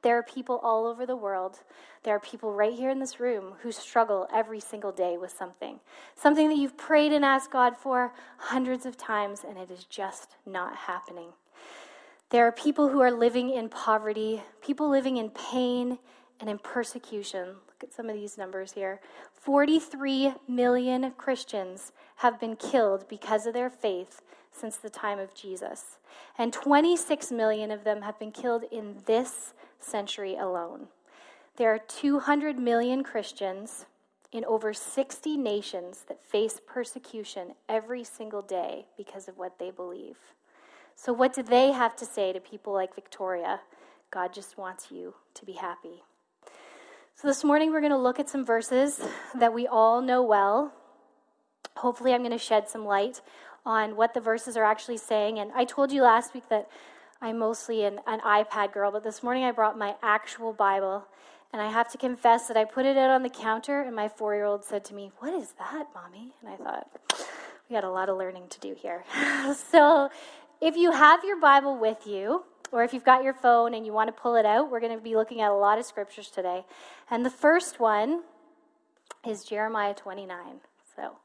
There 0.01 0.17
are 0.17 0.23
people 0.23 0.59
all 0.63 0.87
over 0.87 1.05
the 1.05 1.15
world. 1.15 1.59
There 2.03 2.15
are 2.15 2.19
people 2.19 2.53
right 2.53 2.73
here 2.73 2.89
in 2.89 2.99
this 2.99 3.19
room 3.19 3.53
who 3.61 3.71
struggle 3.71 4.27
every 4.33 4.59
single 4.59 4.91
day 4.91 5.17
with 5.17 5.31
something. 5.31 5.79
Something 6.15 6.49
that 6.49 6.57
you've 6.57 6.77
prayed 6.77 7.13
and 7.13 7.23
asked 7.23 7.51
God 7.51 7.77
for 7.77 8.13
hundreds 8.37 8.85
of 8.85 8.97
times, 8.97 9.43
and 9.47 9.57
it 9.57 9.69
is 9.69 9.83
just 9.83 10.35
not 10.45 10.75
happening. 10.75 11.29
There 12.31 12.47
are 12.47 12.51
people 12.51 12.89
who 12.89 13.01
are 13.01 13.11
living 13.11 13.51
in 13.51 13.69
poverty, 13.69 14.41
people 14.61 14.89
living 14.89 15.17
in 15.17 15.29
pain 15.29 15.99
and 16.39 16.49
in 16.49 16.57
persecution. 16.57 17.57
At 17.83 17.93
some 17.93 18.09
of 18.09 18.15
these 18.15 18.37
numbers 18.37 18.73
here 18.73 18.99
43 19.33 20.33
million 20.47 21.11
Christians 21.17 21.91
have 22.17 22.39
been 22.39 22.55
killed 22.55 23.07
because 23.07 23.45
of 23.45 23.53
their 23.53 23.69
faith 23.69 24.21
since 24.51 24.77
the 24.77 24.89
time 24.89 25.19
of 25.19 25.33
Jesus. 25.33 25.97
And 26.37 26.53
26 26.53 27.31
million 27.31 27.71
of 27.71 27.83
them 27.83 28.01
have 28.01 28.19
been 28.19 28.31
killed 28.31 28.63
in 28.71 28.97
this 29.05 29.53
century 29.79 30.35
alone. 30.35 30.87
There 31.57 31.73
are 31.73 31.79
200 31.79 32.57
million 32.59 33.03
Christians 33.03 33.85
in 34.31 34.45
over 34.45 34.73
60 34.73 35.37
nations 35.37 36.05
that 36.07 36.23
face 36.23 36.59
persecution 36.65 37.53
every 37.67 38.03
single 38.03 38.41
day 38.41 38.85
because 38.97 39.27
of 39.27 39.37
what 39.37 39.59
they 39.59 39.71
believe. 39.71 40.17
So, 40.95 41.11
what 41.11 41.33
do 41.33 41.43
they 41.43 41.71
have 41.71 41.95
to 41.97 42.05
say 42.05 42.31
to 42.31 42.39
people 42.39 42.73
like 42.73 42.95
Victoria? 42.95 43.61
God 44.11 44.33
just 44.33 44.57
wants 44.57 44.91
you 44.91 45.15
to 45.33 45.45
be 45.45 45.53
happy. 45.53 46.03
So, 47.21 47.27
this 47.27 47.43
morning 47.43 47.69
we're 47.69 47.81
going 47.81 47.91
to 47.91 47.99
look 47.99 48.19
at 48.19 48.29
some 48.29 48.43
verses 48.43 48.99
that 49.35 49.53
we 49.53 49.67
all 49.67 50.01
know 50.01 50.23
well. 50.23 50.73
Hopefully, 51.75 52.15
I'm 52.15 52.21
going 52.21 52.31
to 52.31 52.39
shed 52.39 52.67
some 52.67 52.83
light 52.83 53.21
on 53.63 53.95
what 53.95 54.15
the 54.15 54.19
verses 54.19 54.57
are 54.57 54.63
actually 54.63 54.97
saying. 54.97 55.37
And 55.37 55.51
I 55.53 55.65
told 55.65 55.91
you 55.91 56.01
last 56.01 56.33
week 56.33 56.49
that 56.49 56.67
I'm 57.21 57.37
mostly 57.37 57.83
an, 57.83 57.99
an 58.07 58.21
iPad 58.21 58.73
girl, 58.73 58.91
but 58.91 59.03
this 59.03 59.21
morning 59.21 59.43
I 59.43 59.51
brought 59.51 59.77
my 59.77 59.93
actual 60.01 60.51
Bible. 60.51 61.05
And 61.53 61.61
I 61.61 61.69
have 61.69 61.91
to 61.91 61.99
confess 61.99 62.47
that 62.47 62.57
I 62.57 62.65
put 62.65 62.87
it 62.87 62.97
out 62.97 63.11
on 63.11 63.21
the 63.21 63.29
counter, 63.29 63.81
and 63.81 63.95
my 63.95 64.07
four 64.07 64.33
year 64.33 64.45
old 64.45 64.65
said 64.65 64.83
to 64.85 64.95
me, 64.95 65.11
What 65.19 65.31
is 65.35 65.53
that, 65.59 65.89
mommy? 65.93 66.33
And 66.41 66.49
I 66.49 66.55
thought, 66.55 66.87
We 67.69 67.75
got 67.75 67.83
a 67.83 67.91
lot 67.91 68.09
of 68.09 68.17
learning 68.17 68.47
to 68.49 68.59
do 68.59 68.73
here. 68.75 69.03
so 69.69 70.09
if 70.59 70.75
you 70.75 70.91
have 70.91 71.23
your 71.23 71.39
Bible 71.39 71.77
with 71.77 72.07
you, 72.07 72.45
or 72.71 72.83
if 72.83 72.93
you've 72.93 73.03
got 73.03 73.23
your 73.23 73.33
phone 73.33 73.73
and 73.73 73.85
you 73.85 73.93
want 73.93 74.07
to 74.07 74.21
pull 74.21 74.35
it 74.35 74.45
out, 74.45 74.71
we're 74.71 74.79
going 74.79 74.95
to 74.95 75.03
be 75.03 75.15
looking 75.15 75.41
at 75.41 75.51
a 75.51 75.55
lot 75.55 75.77
of 75.77 75.85
scriptures 75.85 76.29
today. 76.29 76.65
And 77.09 77.25
the 77.25 77.29
first 77.29 77.79
one 77.79 78.23
is 79.27 79.43
Jeremiah 79.43 79.93
29. 79.93 80.61
So, 80.95 81.17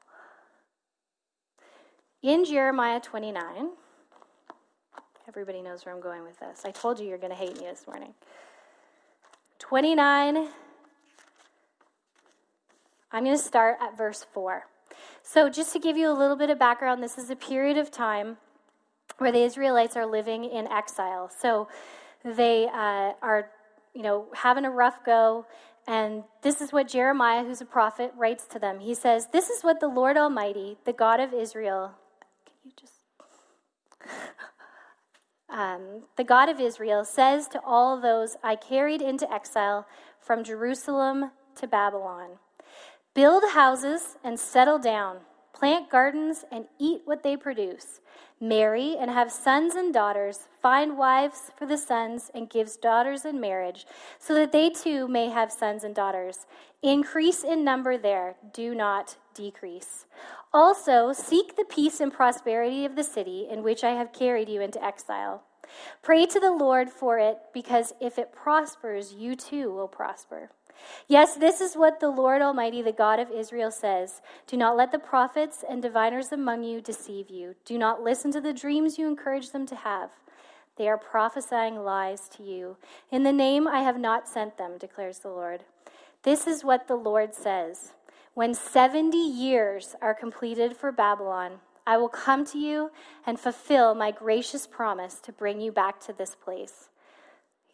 in 2.22 2.44
Jeremiah 2.44 3.00
29, 3.00 3.70
Everybody 5.28 5.60
knows 5.60 5.84
where 5.84 5.92
I'm 5.92 6.00
going 6.00 6.22
with 6.22 6.38
this. 6.38 6.62
I 6.64 6.70
told 6.70 7.00
you 7.00 7.08
you're 7.08 7.18
going 7.18 7.32
to 7.32 7.36
hate 7.36 7.58
me 7.58 7.66
this 7.66 7.84
morning. 7.84 8.14
29. 9.58 10.48
I'm 13.10 13.24
going 13.24 13.36
to 13.36 13.42
start 13.42 13.78
at 13.82 13.98
verse 13.98 14.24
4. 14.32 14.66
So, 15.24 15.50
just 15.50 15.72
to 15.72 15.80
give 15.80 15.96
you 15.96 16.08
a 16.08 16.14
little 16.16 16.36
bit 16.36 16.48
of 16.48 16.60
background, 16.60 17.02
this 17.02 17.18
is 17.18 17.28
a 17.28 17.34
period 17.34 17.76
of 17.76 17.90
time 17.90 18.36
where 19.18 19.32
the 19.32 19.42
Israelites 19.42 19.96
are 19.96 20.06
living 20.06 20.44
in 20.44 20.66
exile. 20.66 21.30
So, 21.38 21.68
they 22.24 22.66
uh, 22.66 23.12
are, 23.22 23.50
you 23.94 24.02
know, 24.02 24.26
having 24.34 24.64
a 24.64 24.70
rough 24.70 25.04
go. 25.04 25.46
And 25.86 26.24
this 26.42 26.60
is 26.60 26.72
what 26.72 26.88
Jeremiah, 26.88 27.44
who's 27.44 27.60
a 27.60 27.66
prophet, 27.66 28.12
writes 28.16 28.46
to 28.48 28.58
them. 28.58 28.80
He 28.80 28.94
says, 28.94 29.28
This 29.32 29.48
is 29.48 29.62
what 29.62 29.78
the 29.78 29.88
Lord 29.88 30.16
Almighty, 30.16 30.76
the 30.84 30.92
God 30.92 31.20
of 31.20 31.32
Israel, 31.32 31.92
can 32.44 32.54
you 32.64 32.72
just 32.76 32.94
um, 35.48 36.02
the 36.16 36.24
God 36.24 36.48
of 36.48 36.58
Israel, 36.58 37.04
says 37.04 37.46
to 37.48 37.60
all 37.64 38.00
those 38.00 38.36
I 38.42 38.56
carried 38.56 39.00
into 39.00 39.32
exile 39.32 39.86
from 40.18 40.42
Jerusalem 40.42 41.30
to 41.56 41.66
Babylon 41.68 42.38
Build 43.14 43.44
houses 43.54 44.16
and 44.22 44.38
settle 44.38 44.78
down, 44.78 45.18
plant 45.56 45.88
gardens 45.88 46.44
and 46.52 46.66
eat 46.78 47.00
what 47.06 47.22
they 47.22 47.36
produce. 47.36 48.00
Marry 48.38 48.94
and 48.94 49.10
have 49.10 49.32
sons 49.32 49.74
and 49.74 49.94
daughters, 49.94 50.48
find 50.60 50.98
wives 50.98 51.50
for 51.56 51.64
the 51.64 51.78
sons 51.78 52.30
and 52.34 52.50
gives 52.50 52.76
daughters 52.76 53.24
in 53.24 53.40
marriage, 53.40 53.86
so 54.18 54.34
that 54.34 54.52
they 54.52 54.68
too 54.68 55.08
may 55.08 55.30
have 55.30 55.50
sons 55.50 55.82
and 55.82 55.94
daughters. 55.94 56.46
Increase 56.82 57.42
in 57.42 57.64
number 57.64 57.96
there, 57.96 58.36
do 58.52 58.74
not 58.74 59.16
decrease. 59.34 60.04
Also, 60.52 61.14
seek 61.14 61.56
the 61.56 61.64
peace 61.64 62.00
and 62.00 62.12
prosperity 62.12 62.84
of 62.84 62.94
the 62.94 63.02
city 63.02 63.46
in 63.50 63.62
which 63.62 63.82
I 63.82 63.92
have 63.92 64.12
carried 64.12 64.50
you 64.50 64.60
into 64.60 64.84
exile. 64.84 65.42
Pray 66.02 66.26
to 66.26 66.38
the 66.38 66.52
Lord 66.52 66.90
for 66.90 67.18
it, 67.18 67.38
because 67.54 67.94
if 67.98 68.18
it 68.18 68.32
prospers, 68.32 69.14
you 69.14 69.34
too 69.34 69.72
will 69.72 69.88
prosper. 69.88 70.50
Yes, 71.08 71.34
this 71.36 71.60
is 71.60 71.76
what 71.76 72.00
the 72.00 72.08
Lord 72.08 72.42
Almighty, 72.42 72.82
the 72.82 72.92
God 72.92 73.20
of 73.20 73.30
Israel, 73.30 73.70
says 73.70 74.20
Do 74.46 74.56
not 74.56 74.76
let 74.76 74.92
the 74.92 74.98
prophets 74.98 75.64
and 75.68 75.80
diviners 75.82 76.32
among 76.32 76.64
you 76.64 76.80
deceive 76.80 77.30
you. 77.30 77.54
Do 77.64 77.78
not 77.78 78.02
listen 78.02 78.32
to 78.32 78.40
the 78.40 78.52
dreams 78.52 78.98
you 78.98 79.06
encourage 79.06 79.50
them 79.50 79.66
to 79.66 79.76
have. 79.76 80.10
They 80.76 80.88
are 80.88 80.98
prophesying 80.98 81.84
lies 81.84 82.28
to 82.36 82.42
you. 82.42 82.76
In 83.10 83.22
the 83.22 83.32
name 83.32 83.66
I 83.66 83.80
have 83.80 83.98
not 83.98 84.28
sent 84.28 84.58
them, 84.58 84.78
declares 84.78 85.20
the 85.20 85.28
Lord. 85.28 85.64
This 86.22 86.46
is 86.46 86.64
what 86.64 86.88
the 86.88 86.96
Lord 86.96 87.34
says 87.34 87.92
When 88.34 88.52
70 88.54 89.16
years 89.16 89.94
are 90.02 90.14
completed 90.14 90.76
for 90.76 90.92
Babylon, 90.92 91.60
I 91.86 91.96
will 91.98 92.08
come 92.08 92.44
to 92.46 92.58
you 92.58 92.90
and 93.24 93.38
fulfill 93.38 93.94
my 93.94 94.10
gracious 94.10 94.66
promise 94.66 95.20
to 95.20 95.32
bring 95.32 95.60
you 95.60 95.70
back 95.70 96.00
to 96.00 96.12
this 96.12 96.34
place. 96.34 96.88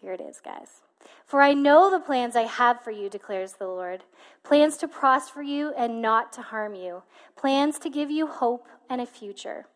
Here 0.00 0.12
it 0.12 0.20
is, 0.20 0.40
guys. 0.40 0.82
For 1.24 1.40
I 1.40 1.54
know 1.54 1.90
the 1.90 2.00
plans 2.00 2.36
I 2.36 2.42
have 2.42 2.82
for 2.82 2.90
you, 2.90 3.08
declares 3.08 3.54
the 3.54 3.66
Lord 3.66 4.04
plans 4.42 4.76
to 4.78 4.88
prosper 4.88 5.42
you 5.42 5.72
and 5.76 6.02
not 6.02 6.32
to 6.34 6.42
harm 6.42 6.74
you, 6.74 7.02
plans 7.36 7.78
to 7.78 7.90
give 7.90 8.10
you 8.10 8.26
hope 8.26 8.68
and 8.90 9.00
a 9.00 9.06
future. 9.06 9.66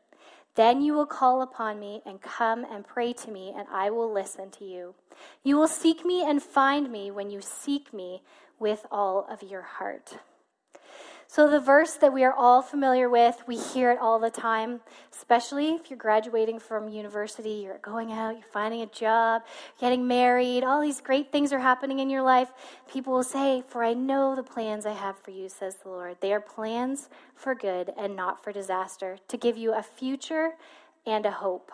Then 0.56 0.80
you 0.80 0.94
will 0.94 1.06
call 1.06 1.42
upon 1.42 1.78
me 1.78 2.02
and 2.06 2.20
come 2.20 2.64
and 2.64 2.86
pray 2.86 3.12
to 3.12 3.30
me, 3.30 3.52
and 3.56 3.66
I 3.70 3.90
will 3.90 4.10
listen 4.10 4.50
to 4.52 4.64
you. 4.64 4.94
You 5.42 5.56
will 5.56 5.68
seek 5.68 6.04
me 6.04 6.28
and 6.28 6.42
find 6.42 6.90
me 6.90 7.10
when 7.10 7.30
you 7.30 7.40
seek 7.42 7.92
me 7.92 8.22
with 8.58 8.86
all 8.90 9.26
of 9.30 9.42
your 9.42 9.62
heart. 9.62 10.18
So, 11.28 11.50
the 11.50 11.60
verse 11.60 11.94
that 11.94 12.12
we 12.12 12.22
are 12.22 12.32
all 12.32 12.62
familiar 12.62 13.08
with, 13.08 13.42
we 13.48 13.56
hear 13.56 13.90
it 13.90 13.98
all 13.98 14.20
the 14.20 14.30
time, 14.30 14.80
especially 15.12 15.74
if 15.74 15.90
you're 15.90 15.98
graduating 15.98 16.60
from 16.60 16.88
university, 16.88 17.62
you're 17.64 17.78
going 17.78 18.12
out, 18.12 18.36
you're 18.36 18.52
finding 18.52 18.82
a 18.82 18.86
job, 18.86 19.42
getting 19.80 20.06
married, 20.06 20.62
all 20.62 20.80
these 20.80 21.00
great 21.00 21.32
things 21.32 21.52
are 21.52 21.58
happening 21.58 21.98
in 21.98 22.10
your 22.10 22.22
life. 22.22 22.52
People 22.90 23.12
will 23.12 23.24
say, 23.24 23.64
For 23.68 23.82
I 23.82 23.92
know 23.92 24.36
the 24.36 24.44
plans 24.44 24.86
I 24.86 24.92
have 24.92 25.18
for 25.18 25.32
you, 25.32 25.48
says 25.48 25.74
the 25.82 25.88
Lord. 25.88 26.18
They 26.20 26.32
are 26.32 26.40
plans 26.40 27.08
for 27.34 27.56
good 27.56 27.92
and 27.98 28.14
not 28.14 28.42
for 28.44 28.52
disaster, 28.52 29.18
to 29.26 29.36
give 29.36 29.56
you 29.56 29.74
a 29.74 29.82
future 29.82 30.52
and 31.04 31.26
a 31.26 31.32
hope. 31.32 31.72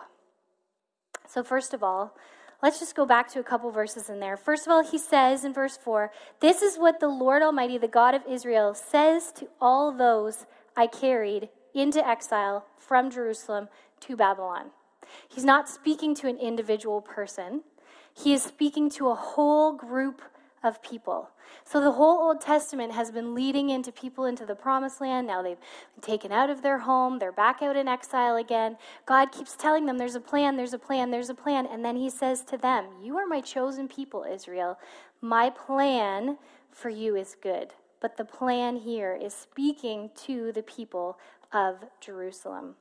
So, 1.27 1.43
first 1.43 1.75
of 1.75 1.83
all, 1.83 2.17
Let's 2.63 2.79
just 2.79 2.95
go 2.95 3.05
back 3.05 3.27
to 3.33 3.41
a 3.41 3.43
couple 3.43 3.69
verses 3.71 4.09
in 4.09 4.21
there. 4.21 4.37
First 4.37 4.65
of 4.65 4.71
all, 4.71 4.81
he 4.81 4.97
says 4.97 5.43
in 5.43 5.53
verse 5.53 5.75
4 5.75 6.09
This 6.39 6.61
is 6.61 6.77
what 6.77 7.01
the 7.01 7.09
Lord 7.09 7.41
Almighty, 7.41 7.77
the 7.77 7.89
God 7.89 8.15
of 8.15 8.21
Israel, 8.25 8.73
says 8.73 9.33
to 9.33 9.49
all 9.59 9.91
those 9.91 10.45
I 10.77 10.87
carried 10.87 11.49
into 11.75 12.07
exile 12.07 12.65
from 12.77 13.11
Jerusalem 13.11 13.67
to 13.99 14.15
Babylon. 14.15 14.67
He's 15.27 15.43
not 15.43 15.67
speaking 15.67 16.15
to 16.15 16.29
an 16.29 16.37
individual 16.37 17.01
person, 17.01 17.63
he 18.15 18.33
is 18.33 18.43
speaking 18.43 18.89
to 18.91 19.09
a 19.09 19.15
whole 19.15 19.73
group 19.73 20.21
of 20.63 20.81
people. 20.81 21.29
So 21.65 21.81
the 21.81 21.91
whole 21.91 22.19
Old 22.19 22.41
Testament 22.41 22.93
has 22.93 23.11
been 23.11 23.35
leading 23.35 23.69
into 23.69 23.91
people 23.91 24.25
into 24.25 24.45
the 24.45 24.55
promised 24.55 25.01
land. 25.01 25.27
Now 25.27 25.41
they've 25.41 25.59
been 25.95 26.01
taken 26.01 26.31
out 26.31 26.49
of 26.49 26.61
their 26.61 26.79
home, 26.79 27.19
they're 27.19 27.31
back 27.31 27.61
out 27.61 27.75
in 27.75 27.87
exile 27.87 28.37
again. 28.37 28.77
God 29.05 29.31
keeps 29.31 29.55
telling 29.55 29.85
them 29.85 29.97
there's 29.97 30.15
a 30.15 30.21
plan, 30.21 30.55
there's 30.55 30.73
a 30.73 30.79
plan, 30.79 31.11
there's 31.11 31.29
a 31.29 31.35
plan. 31.35 31.65
And 31.65 31.83
then 31.83 31.97
he 31.97 32.09
says 32.09 32.43
to 32.45 32.57
them, 32.57 32.85
You 33.01 33.17
are 33.17 33.27
my 33.27 33.41
chosen 33.41 33.87
people, 33.87 34.25
Israel. 34.29 34.77
My 35.21 35.49
plan 35.49 36.37
for 36.71 36.89
you 36.89 37.15
is 37.15 37.35
good. 37.41 37.73
But 38.01 38.17
the 38.17 38.25
plan 38.25 38.77
here 38.77 39.17
is 39.21 39.33
speaking 39.33 40.09
to 40.25 40.51
the 40.51 40.63
people 40.63 41.17
of 41.53 41.85
Jerusalem. 42.01 42.75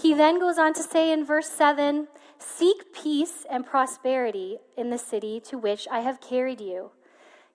He 0.00 0.14
then 0.14 0.38
goes 0.38 0.58
on 0.58 0.74
to 0.74 0.82
say 0.82 1.12
in 1.12 1.24
verse 1.24 1.48
7 1.48 2.08
Seek 2.38 2.92
peace 2.92 3.44
and 3.50 3.66
prosperity 3.66 4.58
in 4.76 4.90
the 4.90 4.98
city 4.98 5.40
to 5.40 5.58
which 5.58 5.86
I 5.90 6.00
have 6.00 6.20
carried 6.20 6.60
you. 6.60 6.90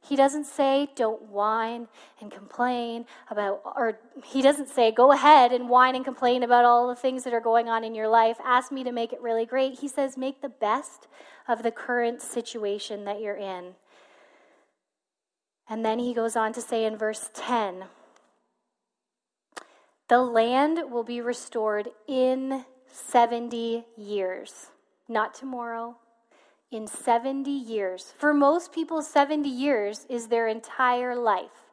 He 0.08 0.16
doesn't 0.16 0.46
say, 0.46 0.90
don't 0.96 1.22
whine 1.24 1.88
and 2.22 2.32
complain 2.32 3.06
about, 3.30 3.62
or 3.66 4.00
he 4.24 4.42
doesn't 4.42 4.70
say, 4.70 4.92
go 4.92 5.12
ahead 5.12 5.52
and 5.52 5.68
whine 5.68 5.96
and 5.96 6.06
complain 6.06 6.44
about 6.44 6.64
all 6.64 6.88
the 6.88 6.96
things 6.96 7.24
that 7.24 7.34
are 7.34 7.42
going 7.42 7.70
on 7.70 7.84
in 7.84 7.96
your 7.96 8.08
life. 8.08 8.38
Ask 8.44 8.72
me 8.72 8.84
to 8.84 8.92
make 8.92 9.14
it 9.14 9.22
really 9.22 9.46
great. 9.46 9.80
He 9.80 9.88
says, 9.88 10.16
make 10.16 10.42
the 10.42 10.50
best 10.50 11.08
of 11.48 11.64
the 11.64 11.72
current 11.72 12.22
situation 12.22 13.06
that 13.06 13.20
you're 13.20 13.38
in. 13.38 13.74
And 15.68 15.84
then 15.84 15.98
he 15.98 16.14
goes 16.14 16.36
on 16.36 16.54
to 16.54 16.62
say 16.62 16.86
in 16.86 16.98
verse 16.98 17.32
10 17.34 17.86
the 20.08 20.20
land 20.20 20.92
will 20.92 21.04
be 21.04 21.20
restored 21.20 21.90
in 22.08 22.64
70 22.92 23.86
years, 23.98 24.68
not 25.08 25.34
tomorrow, 25.34 25.98
in 26.72 26.88
70 26.88 27.50
years. 27.50 28.14
For 28.18 28.34
most 28.34 28.72
people, 28.74 29.02
70 29.02 29.48
years 29.48 30.06
is 30.10 30.28
their 30.28 30.48
entire 30.48 31.16
life. 31.16 31.66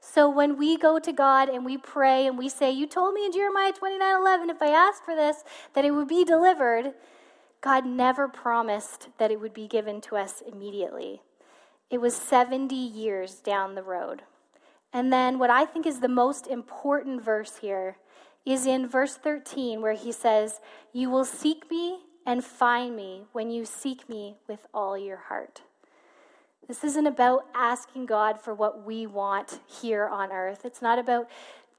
So 0.00 0.30
when 0.30 0.56
we 0.56 0.76
go 0.76 0.98
to 0.98 1.12
God 1.12 1.48
and 1.48 1.64
we 1.64 1.76
pray 1.76 2.26
and 2.26 2.38
we 2.38 2.48
say, 2.48 2.70
You 2.70 2.86
told 2.86 3.14
me 3.14 3.26
in 3.26 3.32
Jeremiah 3.32 3.72
29 3.72 4.20
11, 4.20 4.50
if 4.50 4.62
I 4.62 4.68
asked 4.68 5.04
for 5.04 5.14
this, 5.14 5.44
that 5.74 5.84
it 5.84 5.90
would 5.90 6.08
be 6.08 6.24
delivered, 6.24 6.94
God 7.60 7.84
never 7.84 8.26
promised 8.26 9.08
that 9.18 9.30
it 9.30 9.40
would 9.40 9.52
be 9.52 9.68
given 9.68 10.00
to 10.02 10.16
us 10.16 10.42
immediately. 10.50 11.20
It 11.90 12.00
was 12.00 12.16
70 12.16 12.74
years 12.74 13.34
down 13.36 13.74
the 13.74 13.82
road. 13.82 14.22
And 14.92 15.12
then 15.12 15.38
what 15.38 15.50
I 15.50 15.66
think 15.66 15.86
is 15.86 16.00
the 16.00 16.08
most 16.08 16.46
important 16.46 17.22
verse 17.22 17.58
here 17.60 17.98
is 18.46 18.66
in 18.66 18.88
verse 18.88 19.16
13, 19.16 19.82
where 19.82 19.92
he 19.92 20.12
says, 20.12 20.60
You 20.92 21.10
will 21.10 21.26
seek 21.26 21.70
me 21.70 22.00
and 22.26 22.44
find 22.44 22.94
me 22.94 23.24
when 23.32 23.50
you 23.50 23.64
seek 23.64 24.08
me 24.08 24.36
with 24.48 24.66
all 24.72 24.96
your 24.96 25.16
heart. 25.16 25.62
This 26.68 26.84
isn't 26.84 27.06
about 27.06 27.46
asking 27.54 28.06
God 28.06 28.40
for 28.40 28.54
what 28.54 28.86
we 28.86 29.06
want 29.06 29.58
here 29.66 30.06
on 30.06 30.30
earth. 30.30 30.64
It's 30.64 30.80
not 30.80 30.98
about 30.98 31.28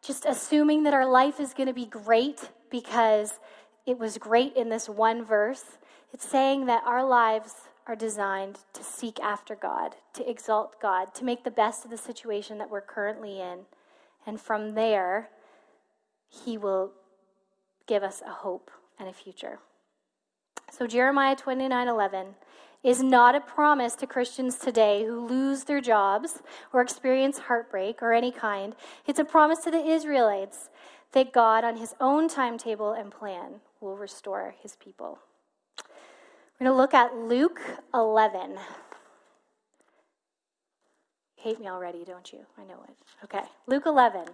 just 0.01 0.25
assuming 0.25 0.83
that 0.83 0.93
our 0.93 1.05
life 1.05 1.39
is 1.39 1.53
going 1.53 1.67
to 1.67 1.73
be 1.73 1.85
great 1.85 2.49
because 2.69 3.39
it 3.85 3.97
was 3.97 4.17
great 4.17 4.55
in 4.55 4.69
this 4.69 4.89
one 4.89 5.23
verse. 5.23 5.77
It's 6.13 6.27
saying 6.27 6.65
that 6.65 6.83
our 6.85 7.05
lives 7.05 7.53
are 7.87 7.95
designed 7.95 8.59
to 8.73 8.83
seek 8.83 9.19
after 9.21 9.55
God, 9.55 9.95
to 10.13 10.29
exalt 10.29 10.81
God, 10.81 11.15
to 11.15 11.23
make 11.23 11.43
the 11.43 11.51
best 11.51 11.85
of 11.85 11.91
the 11.91 11.97
situation 11.97 12.57
that 12.57 12.69
we're 12.69 12.81
currently 12.81 13.39
in. 13.39 13.59
And 14.25 14.39
from 14.39 14.75
there, 14.75 15.29
He 16.29 16.57
will 16.57 16.91
give 17.87 18.03
us 18.03 18.21
a 18.25 18.31
hope 18.31 18.71
and 18.99 19.07
a 19.07 19.13
future. 19.13 19.59
So 20.71 20.87
Jeremiah 20.87 21.35
29:11 21.35 22.35
is 22.81 23.03
not 23.03 23.35
a 23.35 23.41
promise 23.41 23.93
to 23.95 24.07
Christians 24.07 24.57
today 24.57 25.05
who 25.05 25.27
lose 25.27 25.65
their 25.65 25.81
jobs 25.81 26.41
or 26.71 26.81
experience 26.81 27.39
heartbreak 27.39 28.01
or 28.01 28.13
any 28.13 28.31
kind. 28.31 28.73
It's 29.05 29.19
a 29.19 29.25
promise 29.25 29.59
to 29.65 29.71
the 29.71 29.85
Israelites 29.85 30.69
that 31.11 31.33
God 31.33 31.65
on 31.65 31.75
his 31.75 31.93
own 31.99 32.29
timetable 32.29 32.93
and 32.93 33.11
plan 33.11 33.59
will 33.81 33.97
restore 33.97 34.55
his 34.63 34.77
people. 34.77 35.19
We're 36.57 36.67
going 36.67 36.71
to 36.71 36.77
look 36.77 36.93
at 36.93 37.15
Luke 37.15 37.59
11. 37.93 38.51
You 38.51 38.57
hate 41.35 41.59
me 41.59 41.67
already, 41.67 42.05
don't 42.05 42.31
you? 42.31 42.45
I 42.57 42.63
know 42.63 42.79
it. 42.87 42.95
Okay. 43.25 43.43
Luke 43.67 43.85
11. 43.85 44.25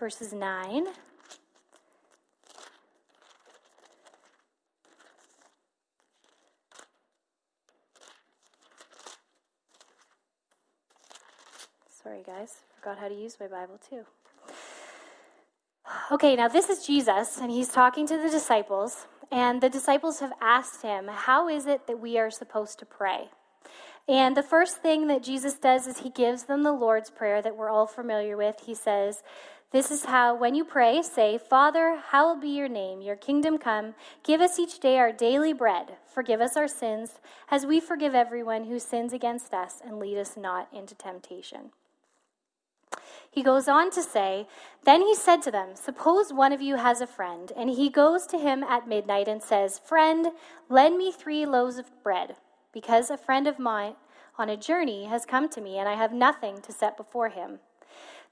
Verses 0.00 0.32
9. 0.32 0.86
Sorry, 12.02 12.22
guys. 12.26 12.54
Forgot 12.78 12.98
how 12.98 13.08
to 13.08 13.14
use 13.14 13.36
my 13.38 13.46
Bible, 13.46 13.78
too. 13.90 14.06
Okay, 16.10 16.34
now 16.34 16.48
this 16.48 16.70
is 16.70 16.86
Jesus, 16.86 17.36
and 17.36 17.50
he's 17.50 17.68
talking 17.68 18.06
to 18.06 18.16
the 18.16 18.30
disciples. 18.30 19.06
And 19.30 19.60
the 19.60 19.68
disciples 19.68 20.20
have 20.20 20.32
asked 20.40 20.80
him, 20.80 21.08
How 21.08 21.48
is 21.48 21.66
it 21.66 21.86
that 21.86 22.00
we 22.00 22.18
are 22.18 22.30
supposed 22.30 22.78
to 22.78 22.86
pray? 22.86 23.28
And 24.08 24.36
the 24.36 24.42
first 24.42 24.78
thing 24.78 25.08
that 25.08 25.22
Jesus 25.22 25.54
does 25.54 25.86
is 25.86 25.98
he 25.98 26.10
gives 26.10 26.44
them 26.44 26.62
the 26.62 26.72
Lord's 26.72 27.10
Prayer 27.10 27.42
that 27.42 27.56
we're 27.56 27.68
all 27.68 27.86
familiar 27.86 28.36
with. 28.36 28.56
He 28.64 28.74
says, 28.74 29.22
this 29.72 29.92
is 29.92 30.06
how, 30.06 30.34
when 30.34 30.56
you 30.56 30.64
pray, 30.64 31.00
say, 31.00 31.38
Father, 31.38 32.00
hallowed 32.10 32.40
be 32.40 32.48
your 32.48 32.68
name, 32.68 33.00
your 33.00 33.14
kingdom 33.14 33.56
come. 33.56 33.94
Give 34.24 34.40
us 34.40 34.58
each 34.58 34.80
day 34.80 34.98
our 34.98 35.12
daily 35.12 35.52
bread. 35.52 35.96
Forgive 36.12 36.40
us 36.40 36.56
our 36.56 36.66
sins, 36.66 37.20
as 37.50 37.64
we 37.64 37.78
forgive 37.78 38.12
everyone 38.12 38.64
who 38.64 38.80
sins 38.80 39.12
against 39.12 39.54
us, 39.54 39.80
and 39.84 40.00
lead 40.00 40.18
us 40.18 40.36
not 40.36 40.68
into 40.72 40.96
temptation. 40.96 41.70
He 43.30 43.44
goes 43.44 43.68
on 43.68 43.92
to 43.92 44.02
say, 44.02 44.48
Then 44.84 45.02
he 45.02 45.14
said 45.14 45.40
to 45.42 45.52
them, 45.52 45.76
Suppose 45.76 46.32
one 46.32 46.52
of 46.52 46.60
you 46.60 46.74
has 46.74 47.00
a 47.00 47.06
friend, 47.06 47.52
and 47.56 47.70
he 47.70 47.88
goes 47.88 48.26
to 48.26 48.38
him 48.38 48.64
at 48.64 48.88
midnight 48.88 49.28
and 49.28 49.40
says, 49.40 49.78
Friend, 49.78 50.32
lend 50.68 50.98
me 50.98 51.12
three 51.12 51.46
loaves 51.46 51.78
of 51.78 52.02
bread, 52.02 52.34
because 52.72 53.08
a 53.08 53.16
friend 53.16 53.46
of 53.46 53.60
mine 53.60 53.94
on 54.36 54.48
a 54.48 54.56
journey 54.56 55.04
has 55.04 55.24
come 55.24 55.48
to 55.50 55.60
me, 55.60 55.78
and 55.78 55.88
I 55.88 55.94
have 55.94 56.12
nothing 56.12 56.60
to 56.62 56.72
set 56.72 56.96
before 56.96 57.28
him. 57.28 57.60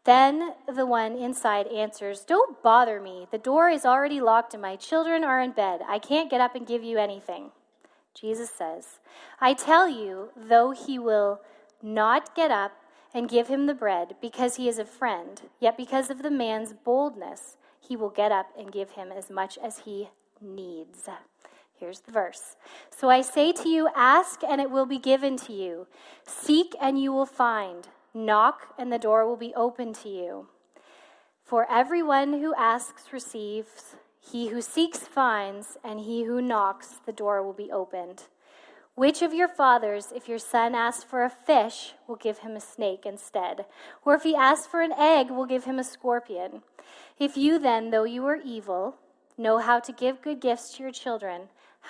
Then 0.09 0.55
the 0.67 0.87
one 0.87 1.17
inside 1.17 1.67
answers, 1.67 2.25
Don't 2.25 2.63
bother 2.63 2.99
me. 2.99 3.27
The 3.31 3.37
door 3.37 3.69
is 3.69 3.85
already 3.85 4.23
locked 4.23 4.55
and 4.55 4.63
my 4.63 4.75
children 4.75 5.23
are 5.23 5.39
in 5.39 5.51
bed. 5.51 5.83
I 5.87 5.99
can't 5.99 6.31
get 6.31 6.41
up 6.41 6.55
and 6.55 6.67
give 6.67 6.83
you 6.83 6.97
anything. 6.97 7.51
Jesus 8.15 8.49
says, 8.49 9.01
I 9.39 9.53
tell 9.53 9.87
you, 9.87 10.31
though 10.35 10.71
he 10.71 10.99
will 10.99 11.43
not 11.83 12.35
get 12.35 12.51
up 12.51 12.73
and 13.13 13.29
give 13.29 13.49
him 13.49 13.67
the 13.67 13.75
bread 13.75 14.15
because 14.23 14.57
he 14.57 14.67
is 14.67 14.79
a 14.79 14.87
friend, 14.87 15.43
yet 15.61 15.77
because 15.77 16.09
of 16.09 16.23
the 16.23 16.31
man's 16.31 16.73
boldness, 16.73 17.59
he 17.79 17.95
will 17.95 18.09
get 18.09 18.33
up 18.33 18.47
and 18.59 18.73
give 18.73 18.93
him 18.93 19.13
as 19.13 19.29
much 19.29 19.59
as 19.63 19.81
he 19.81 20.09
needs. 20.41 21.07
Here's 21.79 22.01
the 22.01 22.13
verse. 22.13 22.57
So 22.89 23.11
I 23.11 23.21
say 23.21 23.53
to 23.53 23.69
you, 23.69 23.91
ask 23.95 24.43
and 24.43 24.59
it 24.59 24.71
will 24.71 24.87
be 24.87 24.99
given 24.99 25.37
to 25.37 25.53
you. 25.53 25.87
Seek 26.27 26.75
and 26.81 26.99
you 26.99 27.13
will 27.13 27.27
find. 27.27 27.89
Knock 28.19 28.75
and 28.77 28.93
the 28.93 28.99
door 28.99 29.25
will 29.25 29.37
be 29.37 29.55
open 29.55 29.93
to 29.93 30.09
you. 30.09 30.49
For 31.45 31.71
everyone 31.71 32.41
who 32.41 32.53
asks 32.57 33.13
receives, 33.13 33.95
he 34.21 34.49
who 34.49 34.61
seeks 34.61 34.99
finds, 34.99 35.79
and 35.85 36.01
he 36.01 36.25
who 36.25 36.43
knocks, 36.43 36.99
the 37.07 37.13
door 37.13 37.45
will 37.45 37.53
be 37.53 37.71
opened. 37.71 38.25
Which 38.97 39.23
of 39.23 39.33
your 39.33 39.47
fathers, 39.47 40.13
if 40.13 40.29
your 40.29 40.41
son 40.41 40.75
asks 40.75 41.05
for 41.05 41.23
a 41.23 41.31
fish, 41.31 41.93
will 42.09 42.17
give 42.17 42.39
him 42.39 42.57
a 42.57 42.61
snake 42.61 43.07
instead? 43.07 43.67
Or 44.05 44.15
if 44.17 44.25
he 44.25 44.35
asks 44.35 44.67
for 44.67 44.81
an 44.81 44.93
egg, 44.99 45.31
will 45.31 45.47
give 45.47 45.63
him 45.63 45.79
a 45.79 45.85
scorpion? 45.85 46.63
If 47.21 47.37
you 47.37 47.61
then, 47.61 47.91
though 47.91 48.03
you 48.03 48.27
are 48.27 48.41
evil, 48.45 48.97
know 49.37 49.59
how 49.59 49.79
to 49.79 49.93
give 49.93 50.23
good 50.23 50.41
gifts 50.41 50.75
to 50.75 50.83
your 50.83 50.91
children, 50.91 51.43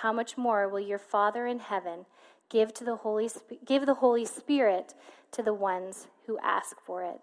how 0.02 0.12
much 0.12 0.36
more 0.36 0.68
will 0.68 0.78
your 0.78 0.98
Father 0.98 1.46
in 1.46 1.60
heaven 1.60 2.04
give 2.50 2.72
to 2.74 2.84
the 2.84 2.96
Holy 2.96 3.28
give 3.66 3.86
the 3.86 3.94
Holy 3.94 4.24
Spirit 4.24 4.94
to 5.32 5.42
the 5.42 5.54
ones 5.54 6.06
who 6.26 6.38
ask 6.42 6.80
for 6.80 7.02
it? 7.02 7.20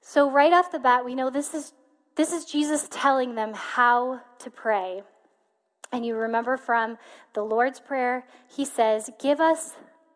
So 0.00 0.30
right 0.30 0.52
off 0.52 0.70
the 0.70 0.78
bat, 0.78 1.04
we 1.04 1.14
know 1.14 1.30
this 1.30 1.54
is 1.54 1.72
this 2.16 2.32
is 2.32 2.44
Jesus 2.44 2.88
telling 2.90 3.34
them 3.34 3.52
how 3.54 4.22
to 4.38 4.50
pray. 4.50 5.02
And 5.92 6.04
you 6.04 6.16
remember 6.16 6.56
from 6.56 6.98
the 7.34 7.42
Lord's 7.42 7.78
Prayer, 7.78 8.24
he 8.48 8.64
says, 8.64 9.10
Give 9.20 9.40
us 9.40 9.72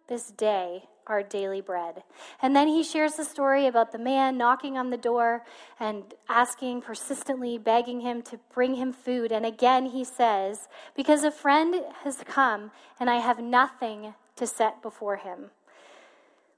this 0.08 0.30
day 0.30 0.84
our 1.10 1.22
daily 1.22 1.60
bread. 1.60 2.02
And 2.40 2.56
then 2.56 2.68
he 2.68 2.82
shares 2.82 3.14
the 3.14 3.24
story 3.24 3.66
about 3.66 3.92
the 3.92 3.98
man 3.98 4.38
knocking 4.38 4.78
on 4.78 4.90
the 4.90 4.96
door 4.96 5.44
and 5.78 6.04
asking 6.28 6.82
persistently, 6.82 7.58
begging 7.58 8.00
him 8.00 8.22
to 8.22 8.38
bring 8.54 8.76
him 8.76 8.92
food. 8.92 9.32
And 9.32 9.44
again 9.44 9.86
he 9.86 10.04
says, 10.04 10.68
Because 10.96 11.24
a 11.24 11.30
friend 11.30 11.84
has 12.04 12.22
come 12.24 12.70
and 12.98 13.10
I 13.10 13.16
have 13.16 13.40
nothing 13.40 14.14
to 14.36 14.46
set 14.46 14.80
before 14.80 15.16
him. 15.16 15.50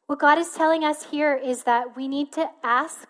What 0.06 0.18
God 0.18 0.38
is 0.38 0.50
telling 0.50 0.84
us 0.84 1.10
here 1.10 1.34
is 1.34 1.64
that 1.64 1.96
we 1.96 2.06
need 2.06 2.32
to 2.32 2.50
ask 2.62 3.08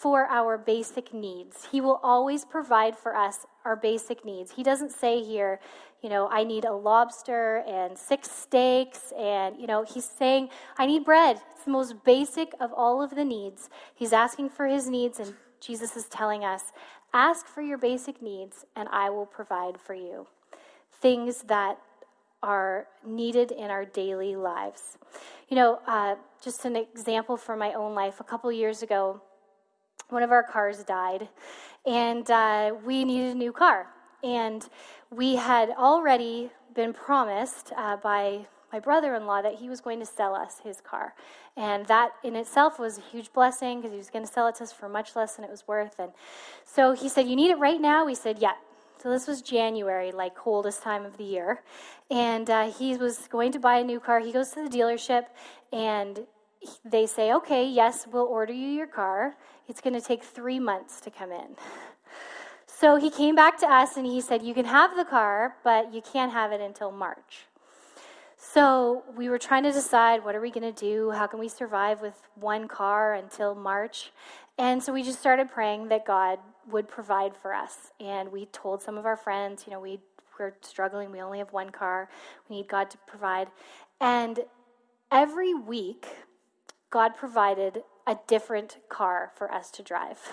for 0.00 0.26
our 0.26 0.58
basic 0.58 1.14
needs. 1.14 1.68
He 1.72 1.80
will 1.80 2.00
always 2.02 2.44
provide 2.44 2.96
for 2.96 3.16
us 3.16 3.46
our 3.64 3.76
basic 3.76 4.24
needs. 4.24 4.52
He 4.52 4.62
doesn't 4.62 4.92
say 4.92 5.22
here, 5.22 5.58
you 6.02 6.10
know, 6.10 6.28
I 6.28 6.44
need 6.44 6.64
a 6.64 6.72
lobster 6.72 7.64
and 7.66 7.96
six 7.96 8.30
steaks, 8.30 9.12
and, 9.18 9.56
you 9.58 9.66
know, 9.66 9.84
he's 9.84 10.04
saying, 10.04 10.50
I 10.76 10.86
need 10.86 11.04
bread. 11.04 11.40
It's 11.52 11.64
the 11.64 11.70
most 11.70 12.04
basic 12.04 12.52
of 12.60 12.72
all 12.72 13.02
of 13.02 13.14
the 13.14 13.24
needs. 13.24 13.70
He's 13.94 14.12
asking 14.12 14.50
for 14.50 14.66
his 14.66 14.86
needs, 14.88 15.18
and 15.18 15.34
Jesus 15.60 15.96
is 15.96 16.04
telling 16.04 16.44
us, 16.44 16.72
ask 17.14 17.46
for 17.46 17.62
your 17.62 17.78
basic 17.78 18.20
needs, 18.20 18.66
and 18.76 18.88
I 18.90 19.08
will 19.08 19.26
provide 19.26 19.80
for 19.80 19.94
you. 19.94 20.26
Things 20.92 21.42
that 21.44 21.78
are 22.42 22.86
needed 23.04 23.50
in 23.50 23.70
our 23.70 23.86
daily 23.86 24.36
lives. 24.36 24.98
You 25.48 25.56
know, 25.56 25.80
uh, 25.86 26.16
just 26.44 26.66
an 26.66 26.76
example 26.76 27.38
from 27.38 27.58
my 27.58 27.72
own 27.72 27.94
life. 27.94 28.20
A 28.20 28.24
couple 28.24 28.52
years 28.52 28.82
ago, 28.82 29.22
one 30.08 30.22
of 30.22 30.30
our 30.30 30.42
cars 30.42 30.84
died, 30.84 31.28
and 31.84 32.30
uh, 32.30 32.74
we 32.84 33.04
needed 33.04 33.34
a 33.34 33.38
new 33.38 33.52
car. 33.52 33.86
And 34.22 34.68
we 35.10 35.36
had 35.36 35.70
already 35.70 36.50
been 36.74 36.92
promised 36.92 37.72
uh, 37.76 37.96
by 37.96 38.46
my 38.72 38.80
brother 38.80 39.14
in 39.14 39.26
law 39.26 39.40
that 39.42 39.54
he 39.54 39.68
was 39.68 39.80
going 39.80 40.00
to 40.00 40.06
sell 40.06 40.34
us 40.34 40.60
his 40.62 40.80
car. 40.80 41.14
And 41.56 41.86
that 41.86 42.12
in 42.22 42.36
itself 42.36 42.78
was 42.78 42.98
a 42.98 43.00
huge 43.00 43.32
blessing 43.32 43.80
because 43.80 43.92
he 43.92 43.98
was 43.98 44.10
going 44.10 44.24
to 44.24 44.30
sell 44.30 44.48
it 44.48 44.56
to 44.56 44.64
us 44.64 44.72
for 44.72 44.88
much 44.88 45.16
less 45.16 45.36
than 45.36 45.44
it 45.44 45.50
was 45.50 45.66
worth. 45.66 45.98
And 45.98 46.12
so 46.64 46.92
he 46.92 47.08
said, 47.08 47.26
You 47.26 47.36
need 47.36 47.50
it 47.50 47.58
right 47.58 47.80
now? 47.80 48.04
We 48.04 48.14
said, 48.14 48.38
Yeah. 48.40 48.52
So 49.02 49.10
this 49.10 49.26
was 49.26 49.40
January, 49.42 50.10
like 50.10 50.34
coldest 50.34 50.82
time 50.82 51.04
of 51.04 51.16
the 51.16 51.24
year. 51.24 51.62
And 52.10 52.50
uh, 52.50 52.70
he 52.70 52.96
was 52.96 53.28
going 53.28 53.52
to 53.52 53.58
buy 53.58 53.78
a 53.78 53.84
new 53.84 54.00
car. 54.00 54.20
He 54.20 54.32
goes 54.32 54.50
to 54.50 54.68
the 54.68 54.70
dealership 54.70 55.26
and 55.72 56.26
they 56.84 57.06
say, 57.06 57.32
Okay, 57.32 57.68
yes, 57.68 58.06
we'll 58.10 58.26
order 58.26 58.52
you 58.52 58.68
your 58.68 58.86
car. 58.86 59.34
It's 59.68 59.80
going 59.80 59.94
to 59.94 60.00
take 60.00 60.22
three 60.22 60.58
months 60.58 61.00
to 61.02 61.10
come 61.10 61.32
in. 61.32 61.56
So 62.78 62.96
he 62.96 63.08
came 63.08 63.34
back 63.34 63.58
to 63.60 63.66
us 63.66 63.96
and 63.96 64.04
he 64.04 64.20
said, 64.20 64.42
You 64.42 64.52
can 64.52 64.66
have 64.66 64.96
the 64.96 65.04
car, 65.06 65.56
but 65.64 65.94
you 65.94 66.02
can't 66.02 66.30
have 66.30 66.52
it 66.52 66.60
until 66.60 66.92
March. 66.92 67.46
So 68.36 69.02
we 69.16 69.30
were 69.30 69.38
trying 69.38 69.62
to 69.62 69.72
decide 69.72 70.22
what 70.22 70.34
are 70.34 70.42
we 70.42 70.50
going 70.50 70.74
to 70.74 70.78
do? 70.78 71.10
How 71.10 71.26
can 71.26 71.40
we 71.40 71.48
survive 71.48 72.02
with 72.02 72.14
one 72.34 72.68
car 72.68 73.14
until 73.14 73.54
March? 73.54 74.12
And 74.58 74.82
so 74.82 74.92
we 74.92 75.02
just 75.02 75.18
started 75.18 75.50
praying 75.50 75.88
that 75.88 76.04
God 76.04 76.38
would 76.70 76.86
provide 76.86 77.34
for 77.34 77.54
us. 77.54 77.92
And 77.98 78.30
we 78.30 78.46
told 78.46 78.82
some 78.82 78.98
of 78.98 79.06
our 79.06 79.16
friends, 79.16 79.64
you 79.66 79.72
know, 79.72 79.80
we, 79.80 79.98
we're 80.38 80.52
struggling. 80.60 81.10
We 81.10 81.22
only 81.22 81.38
have 81.38 81.52
one 81.52 81.70
car. 81.70 82.10
We 82.48 82.56
need 82.56 82.68
God 82.68 82.90
to 82.90 82.98
provide. 83.06 83.48
And 84.02 84.40
every 85.10 85.54
week, 85.54 86.06
God 86.90 87.16
provided 87.16 87.82
a 88.06 88.16
different 88.28 88.78
car 88.88 89.32
for 89.34 89.52
us 89.52 89.70
to 89.72 89.82
drive. 89.82 90.18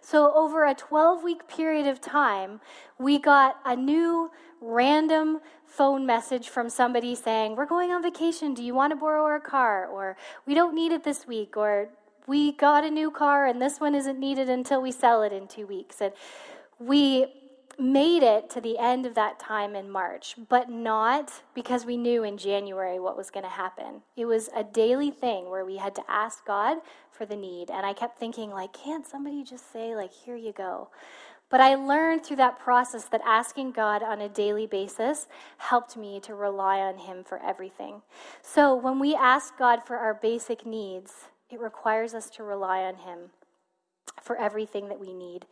So, 0.00 0.32
over 0.36 0.64
a 0.64 0.72
12 0.72 1.24
week 1.24 1.48
period 1.48 1.88
of 1.88 2.00
time, 2.00 2.60
we 2.96 3.18
got 3.18 3.56
a 3.64 3.74
new 3.74 4.30
random 4.60 5.40
phone 5.64 6.06
message 6.06 6.48
from 6.48 6.70
somebody 6.70 7.16
saying, 7.16 7.56
We're 7.56 7.66
going 7.66 7.90
on 7.90 8.04
vacation. 8.04 8.54
Do 8.54 8.62
you 8.62 8.72
want 8.72 8.92
to 8.92 8.96
borrow 8.96 9.24
our 9.24 9.40
car? 9.40 9.84
Or 9.84 10.16
we 10.46 10.54
don't 10.54 10.76
need 10.76 10.92
it 10.92 11.02
this 11.02 11.26
week. 11.26 11.56
Or 11.56 11.88
we 12.28 12.52
got 12.52 12.84
a 12.84 12.90
new 12.90 13.10
car 13.10 13.46
and 13.46 13.60
this 13.60 13.80
one 13.80 13.96
isn't 13.96 14.20
needed 14.20 14.48
until 14.48 14.80
we 14.80 14.92
sell 14.92 15.24
it 15.24 15.32
in 15.32 15.48
two 15.48 15.66
weeks. 15.66 16.00
And 16.00 16.12
we 16.78 17.26
made 17.78 18.22
it 18.22 18.48
to 18.50 18.60
the 18.60 18.78
end 18.78 19.06
of 19.06 19.14
that 19.14 19.38
time 19.38 19.74
in 19.74 19.90
March, 19.90 20.36
but 20.48 20.70
not 20.70 21.42
because 21.54 21.84
we 21.84 21.96
knew 21.96 22.24
in 22.24 22.38
January 22.38 22.98
what 22.98 23.16
was 23.16 23.30
going 23.30 23.44
to 23.44 23.50
happen. 23.50 24.02
It 24.16 24.24
was 24.24 24.48
a 24.54 24.64
daily 24.64 25.10
thing 25.10 25.50
where 25.50 25.64
we 25.64 25.76
had 25.76 25.94
to 25.96 26.02
ask 26.08 26.44
God 26.46 26.78
for 27.10 27.26
the 27.26 27.36
need. 27.36 27.70
And 27.70 27.84
I 27.84 27.92
kept 27.92 28.18
thinking, 28.18 28.50
like, 28.50 28.72
can't 28.72 29.06
somebody 29.06 29.44
just 29.44 29.72
say, 29.72 29.94
like, 29.94 30.12
here 30.12 30.36
you 30.36 30.52
go? 30.52 30.88
But 31.48 31.60
I 31.60 31.76
learned 31.76 32.24
through 32.24 32.36
that 32.36 32.58
process 32.58 33.04
that 33.04 33.20
asking 33.24 33.72
God 33.72 34.02
on 34.02 34.20
a 34.20 34.28
daily 34.28 34.66
basis 34.66 35.28
helped 35.58 35.96
me 35.96 36.18
to 36.20 36.34
rely 36.34 36.78
on 36.78 36.98
Him 36.98 37.22
for 37.22 37.40
everything. 37.40 38.02
So 38.42 38.74
when 38.74 38.98
we 38.98 39.14
ask 39.14 39.56
God 39.56 39.86
for 39.86 39.96
our 39.96 40.14
basic 40.14 40.66
needs, 40.66 41.28
it 41.50 41.60
requires 41.60 42.14
us 42.14 42.30
to 42.30 42.42
rely 42.42 42.82
on 42.82 42.96
Him 42.96 43.30
for 44.20 44.36
everything 44.36 44.88
that 44.88 44.98
we 44.98 45.12
need 45.12 45.46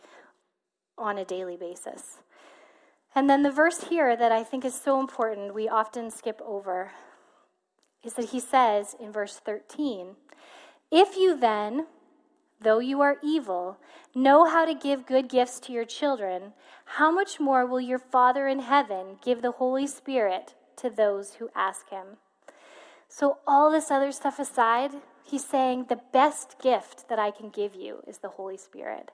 on 0.97 1.19
a 1.19 1.25
daily 1.25 1.57
basis. 1.57 2.19
And 3.15 3.31
then 3.31 3.43
the 3.43 3.51
verse 3.51 3.85
here 3.85 4.17
that 4.17 4.33
I 4.33 4.43
think 4.43 4.65
is 4.65 4.75
so 4.75 4.99
important, 4.99 5.55
we 5.55 5.69
often 5.69 6.11
skip 6.11 6.41
over, 6.45 6.93
is 8.03 8.15
that 8.15 8.31
he 8.31 8.41
says 8.41 8.97
in 8.99 9.13
verse 9.13 9.41
13, 9.45 10.17
If 10.91 11.17
you 11.17 11.39
then, 11.39 11.87
though 12.61 12.81
you 12.81 13.01
are 13.01 13.19
evil, 13.23 13.79
know 14.15 14.45
how 14.47 14.65
to 14.65 14.75
give 14.75 15.07
good 15.07 15.29
gifts 15.29 15.61
to 15.61 15.73
your 15.73 15.85
children, 15.85 16.55
how 16.85 17.11
much 17.11 17.39
more 17.39 17.65
will 17.65 17.81
your 17.81 17.99
Father 17.99 18.49
in 18.49 18.61
heaven 18.61 19.19
give 19.25 19.43
the 19.43 19.53
Holy 19.53 19.87
Spirit 19.87 20.55
to 20.77 20.91
those 20.91 21.35
who 21.35 21.51
ask 21.55 21.91
him? 21.91 22.19
So, 23.09 23.39
all 23.47 23.71
this 23.71 23.93
other 23.93 24.11
stuff 24.11 24.41
aside, 24.41 24.91
he's 25.23 25.45
saying 25.45 25.87
the 25.89 26.01
best 26.13 26.57
gift 26.61 27.09
that 27.09 27.19
I 27.19 27.31
can 27.31 27.49
give 27.49 27.75
you 27.77 28.03
is 28.09 28.19
the 28.19 28.31
Holy 28.31 28.57
Spirit. 28.57 29.13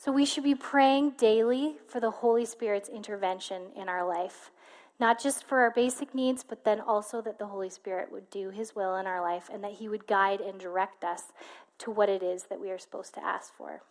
So 0.00 0.10
we 0.10 0.24
should 0.24 0.44
be 0.44 0.54
praying 0.54 1.10
daily 1.18 1.74
for 1.86 2.00
the 2.00 2.10
Holy 2.10 2.46
Spirit's 2.46 2.88
intervention 2.88 3.64
in 3.76 3.86
our 3.86 4.02
life, 4.02 4.50
not 4.98 5.22
just 5.22 5.44
for 5.44 5.60
our 5.60 5.70
basic 5.70 6.14
needs, 6.14 6.42
but 6.42 6.64
then 6.64 6.80
also 6.80 7.20
that 7.20 7.38
the 7.38 7.48
Holy 7.48 7.68
Spirit 7.68 8.10
would 8.10 8.30
do 8.30 8.48
his 8.48 8.74
will 8.74 8.96
in 8.96 9.06
our 9.06 9.20
life 9.20 9.50
and 9.52 9.62
that 9.62 9.72
he 9.72 9.90
would 9.90 10.06
guide 10.06 10.40
and 10.40 10.58
direct 10.58 11.04
us 11.04 11.24
to 11.80 11.90
what 11.90 12.08
it 12.08 12.22
is 12.22 12.44
that 12.44 12.58
we 12.58 12.70
are 12.70 12.78
supposed 12.78 13.12
to 13.12 13.22
ask 13.22 13.54
for. 13.54 13.82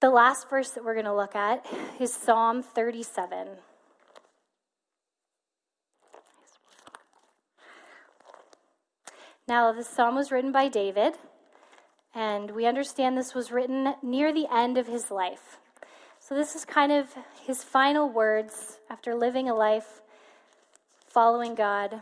The 0.00 0.10
last 0.10 0.48
verse 0.48 0.70
that 0.70 0.84
we're 0.84 0.94
going 0.94 1.06
to 1.06 1.12
look 1.12 1.34
at 1.34 1.66
is 1.98 2.14
Psalm 2.14 2.62
37. 2.62 3.48
Now, 9.48 9.72
this 9.72 9.88
psalm 9.88 10.14
was 10.14 10.30
written 10.30 10.52
by 10.52 10.68
David. 10.68 11.14
And 12.16 12.52
we 12.52 12.64
understand 12.64 13.18
this 13.18 13.34
was 13.34 13.52
written 13.52 13.92
near 14.02 14.32
the 14.32 14.46
end 14.50 14.78
of 14.78 14.86
his 14.86 15.10
life. 15.10 15.58
So, 16.18 16.34
this 16.34 16.56
is 16.56 16.64
kind 16.64 16.90
of 16.90 17.08
his 17.46 17.62
final 17.62 18.08
words 18.08 18.78
after 18.88 19.14
living 19.14 19.50
a 19.50 19.54
life 19.54 20.00
following 21.06 21.54
God. 21.54 22.00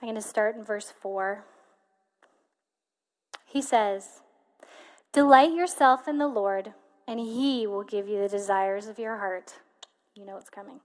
I'm 0.00 0.08
going 0.08 0.16
to 0.16 0.20
start 0.20 0.56
in 0.56 0.64
verse 0.64 0.92
4. 1.00 1.44
He 3.46 3.62
says, 3.62 4.22
Delight 5.12 5.52
yourself 5.52 6.08
in 6.08 6.18
the 6.18 6.26
Lord, 6.26 6.72
and 7.06 7.20
he 7.20 7.68
will 7.68 7.84
give 7.84 8.08
you 8.08 8.20
the 8.20 8.28
desires 8.28 8.88
of 8.88 8.98
your 8.98 9.18
heart. 9.18 9.60
You 10.16 10.26
know 10.26 10.34
what's 10.34 10.50
coming. 10.50 10.80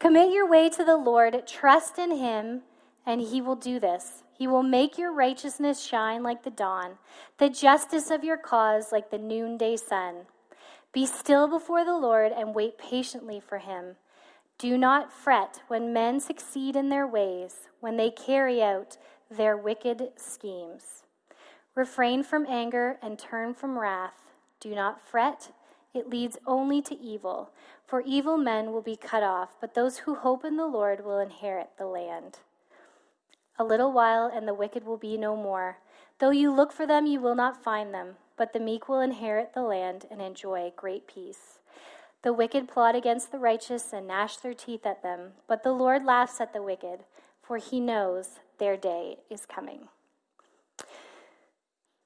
Commit 0.00 0.32
your 0.32 0.50
way 0.50 0.68
to 0.70 0.84
the 0.84 0.96
Lord, 0.96 1.46
trust 1.46 1.96
in 1.96 2.16
him, 2.16 2.62
and 3.06 3.20
he 3.20 3.40
will 3.40 3.54
do 3.54 3.78
this. 3.78 4.24
He 4.36 4.46
will 4.46 4.62
make 4.62 4.98
your 4.98 5.12
righteousness 5.12 5.82
shine 5.82 6.22
like 6.22 6.42
the 6.42 6.50
dawn, 6.50 6.98
the 7.38 7.48
justice 7.48 8.10
of 8.10 8.24
your 8.24 8.36
cause 8.36 8.92
like 8.92 9.10
the 9.10 9.18
noonday 9.18 9.76
sun. 9.76 10.26
Be 10.92 11.06
still 11.06 11.48
before 11.48 11.84
the 11.84 11.96
Lord 11.96 12.32
and 12.32 12.54
wait 12.54 12.76
patiently 12.76 13.40
for 13.40 13.58
him. 13.58 13.96
Do 14.58 14.76
not 14.76 15.12
fret 15.12 15.60
when 15.68 15.92
men 15.92 16.20
succeed 16.20 16.76
in 16.76 16.88
their 16.88 17.06
ways, 17.06 17.68
when 17.80 17.96
they 17.96 18.10
carry 18.10 18.62
out 18.62 18.96
their 19.30 19.56
wicked 19.56 20.02
schemes. 20.16 21.02
Refrain 21.74 22.22
from 22.22 22.46
anger 22.46 22.98
and 23.02 23.18
turn 23.18 23.54
from 23.54 23.78
wrath. 23.78 24.32
Do 24.60 24.74
not 24.74 25.00
fret, 25.00 25.52
it 25.94 26.10
leads 26.10 26.38
only 26.46 26.82
to 26.82 26.98
evil. 26.98 27.50
For 27.86 28.02
evil 28.02 28.36
men 28.36 28.72
will 28.72 28.82
be 28.82 28.96
cut 28.96 29.22
off, 29.22 29.56
but 29.60 29.74
those 29.74 29.98
who 29.98 30.14
hope 30.14 30.44
in 30.44 30.56
the 30.56 30.66
Lord 30.66 31.04
will 31.04 31.18
inherit 31.18 31.70
the 31.78 31.86
land. 31.86 32.38
A 33.58 33.64
little 33.64 33.92
while, 33.92 34.30
and 34.32 34.46
the 34.46 34.54
wicked 34.54 34.84
will 34.84 34.98
be 34.98 35.16
no 35.16 35.36
more. 35.36 35.78
Though 36.18 36.30
you 36.30 36.52
look 36.52 36.72
for 36.72 36.86
them, 36.86 37.06
you 37.06 37.20
will 37.20 37.34
not 37.34 37.62
find 37.62 37.92
them, 37.92 38.16
but 38.36 38.52
the 38.52 38.60
meek 38.60 38.88
will 38.88 39.00
inherit 39.00 39.54
the 39.54 39.62
land 39.62 40.06
and 40.10 40.20
enjoy 40.20 40.72
great 40.76 41.06
peace. 41.06 41.58
The 42.22 42.32
wicked 42.32 42.68
plot 42.68 42.94
against 42.96 43.32
the 43.32 43.38
righteous 43.38 43.92
and 43.92 44.08
gnash 44.08 44.36
their 44.38 44.54
teeth 44.54 44.84
at 44.84 45.02
them, 45.02 45.32
but 45.46 45.62
the 45.62 45.72
Lord 45.72 46.04
laughs 46.04 46.40
at 46.40 46.52
the 46.52 46.62
wicked, 46.62 47.04
for 47.42 47.58
he 47.58 47.80
knows 47.80 48.40
their 48.58 48.76
day 48.76 49.18
is 49.30 49.46
coming. 49.46 49.88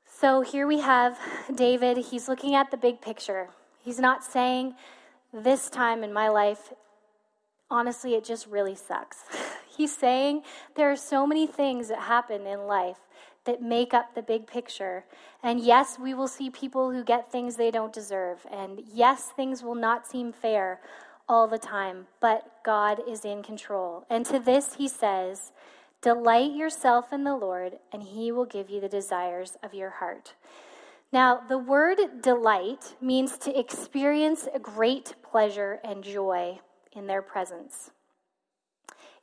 So 0.05 0.43
here 0.43 0.67
we 0.67 0.81
have 0.81 1.19
David. 1.55 1.97
He's 1.97 2.29
looking 2.29 2.55
at 2.55 2.71
the 2.71 2.77
big 2.77 3.01
picture. 3.01 3.49
He's 3.83 3.99
not 3.99 4.23
saying, 4.23 4.75
This 5.33 5.71
time 5.71 6.05
in 6.05 6.13
my 6.13 6.29
life, 6.29 6.75
honestly, 7.71 8.15
it 8.15 8.25
just 8.25 8.47
really 8.47 8.75
sucks. 8.75 9.19
He's 9.81 9.97
saying 9.97 10.43
there 10.77 10.93
are 10.93 10.97
so 10.97 11.27
many 11.27 11.47
things 11.47 11.89
that 11.89 12.01
happen 12.01 12.47
in 12.47 12.67
life 12.67 12.99
that 13.47 13.63
make 13.63 13.95
up 13.95 14.15
the 14.15 14.21
big 14.21 14.47
picture. 14.47 15.07
And 15.43 15.59
yes, 15.59 15.99
we 15.99 16.13
will 16.13 16.29
see 16.29 16.51
people 16.51 16.91
who 16.91 17.03
get 17.03 17.33
things 17.33 17.57
they 17.57 17.71
don't 17.71 17.91
deserve. 17.91 18.47
And 18.53 18.83
yes, 18.93 19.31
things 19.35 19.63
will 19.63 19.75
not 19.75 20.07
seem 20.07 20.35
fair 20.35 20.83
all 21.31 21.49
the 21.49 21.57
time, 21.57 22.09
but 22.21 22.63
God 22.63 23.01
is 23.09 23.25
in 23.25 23.43
control. 23.43 24.05
And 24.11 24.27
to 24.27 24.39
this, 24.39 24.75
he 24.75 24.87
says, 24.87 25.53
Delight 26.03 26.53
yourself 26.53 27.11
in 27.11 27.25
the 27.25 27.35
Lord, 27.35 27.79
and 27.91 28.03
he 28.03 28.31
will 28.31 28.45
give 28.45 28.69
you 28.69 28.83
the 28.83 28.89
desires 28.89 29.57
of 29.63 29.73
your 29.73 29.93
heart. 29.93 30.35
Now, 31.11 31.41
the 31.49 31.57
word 31.57 32.01
delight 32.21 32.97
means 33.01 33.39
to 33.39 33.59
experience 33.59 34.47
a 34.55 34.59
great 34.59 35.15
pleasure 35.23 35.81
and 35.83 36.05
joy 36.05 36.61
in 36.93 37.07
their 37.07 37.23
presence. 37.23 37.93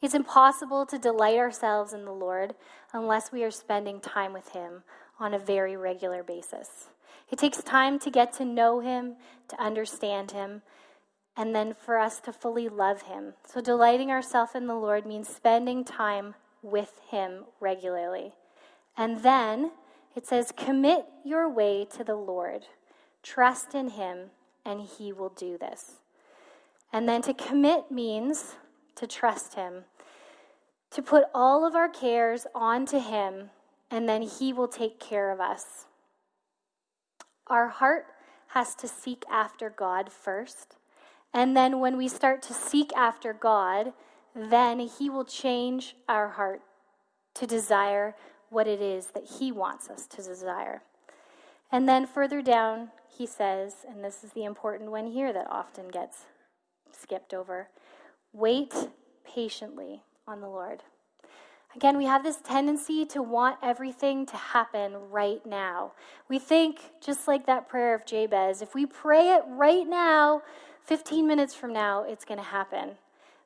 It's 0.02 0.14
impossible 0.14 0.86
to 0.88 1.00
delight 1.00 1.38
ourselves 1.38 1.94
in 1.94 2.06
the 2.06 2.12
Lord 2.12 2.54
unless 2.94 3.32
we 3.32 3.44
are 3.44 3.52
spending 3.52 4.00
time 4.00 4.32
with 4.32 4.50
Him 4.50 4.84
on 5.20 5.34
a 5.34 5.40
very 5.40 5.76
regular 5.76 6.22
basis. 6.24 6.90
It 7.32 7.40
takes 7.40 7.64
time 7.64 7.98
to 8.00 8.12
get 8.12 8.32
to 8.34 8.46
know 8.46 8.80
Him, 8.80 9.16
to 9.48 9.62
understand 9.62 10.32
Him, 10.32 10.62
and 11.36 11.56
then 11.56 11.74
for 11.74 11.98
us 11.98 12.20
to 12.22 12.34
fully 12.34 12.70
love 12.70 13.04
Him. 13.04 13.34
So, 13.46 13.60
delighting 13.60 14.12
ourselves 14.12 14.54
in 14.56 14.68
the 14.68 14.76
Lord 14.76 15.06
means 15.06 15.30
spending 15.30 15.84
time 15.84 16.36
with 16.62 17.00
Him 17.10 17.46
regularly. 17.60 18.34
And 18.96 19.24
then 19.24 19.72
it 20.16 20.28
says, 20.28 20.52
Commit 20.56 21.06
your 21.24 21.50
way 21.50 21.86
to 21.96 22.04
the 22.04 22.16
Lord, 22.16 22.64
trust 23.24 23.74
in 23.74 23.90
Him, 23.92 24.32
and 24.64 24.82
He 24.82 25.12
will 25.12 25.30
do 25.30 25.58
this. 25.58 25.98
And 26.94 27.10
then 27.10 27.22
to 27.24 27.34
commit 27.34 27.92
means 27.92 28.56
to 28.98 29.08
trust 29.08 29.56
Him, 29.56 29.86
to 30.92 31.02
put 31.02 31.26
all 31.34 31.66
of 31.66 31.76
our 31.76 31.90
cares 31.90 32.46
onto 32.54 33.00
Him, 33.00 33.50
and 33.90 34.08
then 34.08 34.22
He 34.22 34.54
will 34.54 34.68
take 34.68 35.00
care 35.00 35.32
of 35.32 35.40
us. 35.40 35.86
Our 37.48 37.70
heart 37.70 38.08
has 38.50 38.76
to 38.76 38.88
seek 38.88 39.24
after 39.32 39.70
God 39.70 40.12
first. 40.12 40.76
And 41.34 41.56
then 41.56 41.80
when 41.80 41.98
we 41.98 42.08
start 42.08 42.42
to 42.44 42.54
seek 42.54 42.92
after 42.96 43.34
God, 43.34 43.94
then 44.36 44.80
He 44.80 45.10
will 45.10 45.26
change 45.26 45.96
our 46.08 46.30
heart 46.30 46.62
to 47.36 47.48
desire 47.48 48.16
what 48.50 48.68
it 48.68 48.82
is 48.82 49.08
that 49.08 49.26
He 49.40 49.52
wants 49.52 49.90
us 49.90 50.08
to 50.08 50.22
desire. 50.22 50.82
And 51.72 51.88
then 51.88 52.06
further 52.08 52.42
down, 52.42 52.90
he 53.18 53.26
says, 53.26 53.86
and 53.88 54.04
this 54.04 54.24
is 54.24 54.32
the 54.32 54.46
important 54.46 54.92
one 54.92 55.08
here 55.08 55.34
that 55.34 55.50
often 55.50 55.88
gets 55.88 56.26
skipped 56.92 57.34
over 57.34 57.70
wait 58.34 58.74
patiently 59.26 60.04
on 60.28 60.42
the 60.42 60.48
Lord. 60.48 60.84
Again, 61.76 61.98
we 61.98 62.06
have 62.06 62.24
this 62.24 62.38
tendency 62.38 63.06
to 63.06 63.22
want 63.22 63.58
everything 63.62 64.26
to 64.28 64.36
happen 64.36 64.96
right 65.12 65.46
now. 65.46 65.92
We 66.28 66.40
think, 66.40 66.80
just 67.02 67.28
like 67.28 67.46
that 67.46 67.70
prayer 67.70 67.94
of 67.94 68.06
Jabez, 68.06 68.62
if 68.62 68.74
we 68.74 68.86
pray 68.86 69.34
it 69.34 69.44
right 69.48 69.88
now, 69.88 70.42
15 70.86 71.28
minutes 71.28 71.54
from 71.54 71.74
now, 71.74 72.04
it's 72.04 72.26
going 72.26 72.40
to 72.40 72.44
happen. 72.44 72.92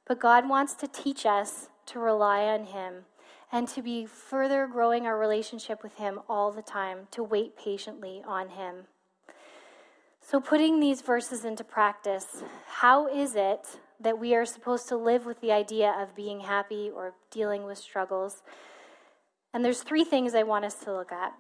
But 0.08 0.20
God 0.20 0.48
wants 0.48 0.76
to 0.76 0.88
teach 0.88 1.26
us 1.26 1.68
to 1.88 2.00
rely 2.00 2.44
on 2.44 2.66
Him 2.66 3.06
and 3.52 3.68
to 3.70 3.82
be 3.82 4.06
further 4.06 4.66
growing 4.66 5.06
our 5.06 5.18
relationship 5.18 5.84
with 5.84 5.96
Him 5.96 6.20
all 6.30 6.52
the 6.52 6.62
time, 6.62 7.08
to 7.12 7.24
wait 7.24 7.58
patiently 7.58 8.24
on 8.26 8.50
Him. 8.50 8.86
So, 10.22 10.40
putting 10.40 10.80
these 10.80 11.02
verses 11.02 11.44
into 11.44 11.64
practice, 11.64 12.44
how 12.68 13.08
is 13.08 13.36
it 13.36 13.68
that 14.02 14.20
we 14.20 14.36
are 14.36 14.46
supposed 14.46 14.88
to 14.90 14.98
live 14.98 15.26
with 15.26 15.42
the 15.42 15.52
idea 15.52 15.96
of 15.98 16.16
being 16.16 16.42
happy 16.42 16.90
or 16.94 17.14
dealing 17.30 17.66
with 17.66 17.78
struggles? 17.78 18.42
And 19.54 19.64
there's 19.64 19.84
three 19.84 20.04
things 20.04 20.34
I 20.34 20.44
want 20.44 20.66
us 20.66 20.76
to 20.84 20.94
look 20.94 21.12
at. 21.12 21.34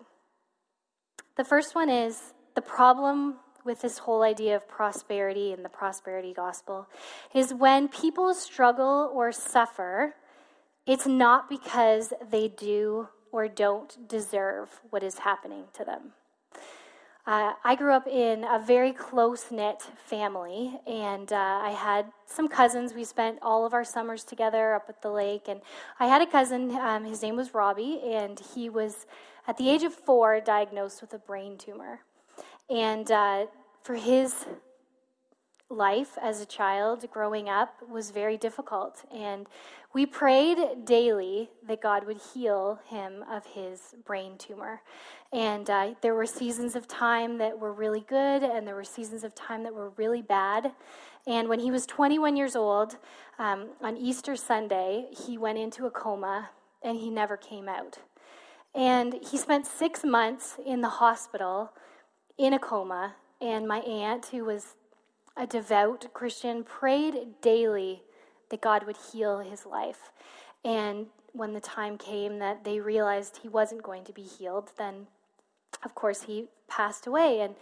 The 1.37 1.43
first 1.43 1.75
one 1.75 1.89
is 1.89 2.33
the 2.55 2.61
problem 2.61 3.35
with 3.63 3.81
this 3.81 3.99
whole 3.99 4.23
idea 4.23 4.55
of 4.55 4.67
prosperity 4.67 5.53
and 5.53 5.63
the 5.63 5.69
prosperity 5.69 6.33
gospel 6.33 6.87
is 7.33 7.53
when 7.53 7.87
people 7.87 8.33
struggle 8.33 9.11
or 9.13 9.31
suffer, 9.31 10.15
it's 10.85 11.05
not 11.05 11.49
because 11.49 12.13
they 12.29 12.47
do 12.47 13.07
or 13.31 13.47
don't 13.47 14.07
deserve 14.09 14.81
what 14.89 15.03
is 15.03 15.19
happening 15.19 15.65
to 15.73 15.85
them. 15.85 16.13
Uh, 17.27 17.53
I 17.63 17.75
grew 17.75 17.93
up 17.93 18.07
in 18.07 18.43
a 18.43 18.57
very 18.57 18.93
close 18.93 19.51
knit 19.51 19.83
family, 20.05 20.79
and 20.87 21.31
uh, 21.31 21.35
I 21.35 21.69
had 21.69 22.11
some 22.25 22.47
cousins. 22.47 22.95
We 22.95 23.03
spent 23.03 23.37
all 23.43 23.63
of 23.63 23.75
our 23.75 23.83
summers 23.83 24.23
together 24.23 24.73
up 24.73 24.85
at 24.89 25.03
the 25.03 25.11
lake. 25.11 25.43
And 25.47 25.61
I 25.99 26.07
had 26.07 26.23
a 26.23 26.25
cousin, 26.25 26.71
um, 26.71 27.05
his 27.05 27.21
name 27.21 27.35
was 27.35 27.53
Robbie, 27.53 28.01
and 28.03 28.41
he 28.55 28.69
was, 28.69 29.05
at 29.47 29.57
the 29.57 29.69
age 29.69 29.83
of 29.83 29.93
four, 29.93 30.41
diagnosed 30.41 30.99
with 30.99 31.13
a 31.13 31.19
brain 31.19 31.59
tumor. 31.59 31.99
And 32.71 33.11
uh, 33.11 33.45
for 33.83 33.95
his 33.95 34.47
life 35.69 36.17
as 36.21 36.41
a 36.41 36.45
child 36.45 37.05
growing 37.11 37.49
up 37.49 37.75
was 37.87 38.09
very 38.09 38.35
difficult. 38.35 39.05
And 39.13 39.45
we 39.93 40.05
prayed 40.05 40.85
daily 40.85 41.49
that 41.67 41.81
God 41.81 42.05
would 42.05 42.19
heal 42.33 42.79
him 42.87 43.25
of 43.29 43.45
his 43.45 43.95
brain 44.05 44.37
tumor. 44.37 44.81
And 45.33 45.69
uh, 45.69 45.93
there 46.01 46.15
were 46.15 46.25
seasons 46.25 46.75
of 46.75 46.87
time 46.87 47.37
that 47.39 47.59
were 47.59 47.73
really 47.73 48.05
good, 48.07 48.43
and 48.43 48.65
there 48.65 48.75
were 48.75 48.83
seasons 48.83 49.23
of 49.23 49.35
time 49.35 49.63
that 49.63 49.73
were 49.73 49.89
really 49.91 50.21
bad. 50.21 50.71
And 51.27 51.49
when 51.49 51.59
he 51.59 51.71
was 51.71 51.85
21 51.85 52.35
years 52.35 52.55
old, 52.55 52.97
um, 53.37 53.69
on 53.81 53.97
Easter 53.97 54.35
Sunday, 54.35 55.07
he 55.11 55.37
went 55.37 55.57
into 55.57 55.85
a 55.85 55.91
coma 55.91 56.49
and 56.83 56.97
he 56.97 57.09
never 57.09 57.37
came 57.37 57.69
out. 57.69 57.99
And 58.73 59.19
he 59.29 59.37
spent 59.37 59.67
six 59.67 60.03
months 60.03 60.57
in 60.65 60.81
the 60.81 60.89
hospital 60.89 61.71
in 62.37 62.53
a 62.53 62.59
coma. 62.59 63.15
And 63.39 63.67
my 63.67 63.79
aunt, 63.79 64.27
who 64.27 64.45
was 64.45 64.75
a 65.35 65.45
devout 65.45 66.13
Christian, 66.13 66.63
prayed 66.63 67.41
daily 67.41 68.03
that 68.51 68.61
God 68.61 68.85
would 68.85 68.97
heal 69.11 69.39
his 69.39 69.65
life. 69.65 70.11
And 70.63 71.07
when 71.33 71.53
the 71.53 71.59
time 71.59 71.97
came 71.97 72.39
that 72.39 72.63
they 72.63 72.79
realized 72.79 73.39
he 73.41 73.47
wasn't 73.47 73.83
going 73.83 74.03
to 74.05 74.13
be 74.13 74.21
healed, 74.21 74.71
then 74.77 75.07
of 75.83 75.95
course, 75.95 76.23
he 76.23 76.47
passed 76.67 77.07
away. 77.07 77.41
And 77.41 77.55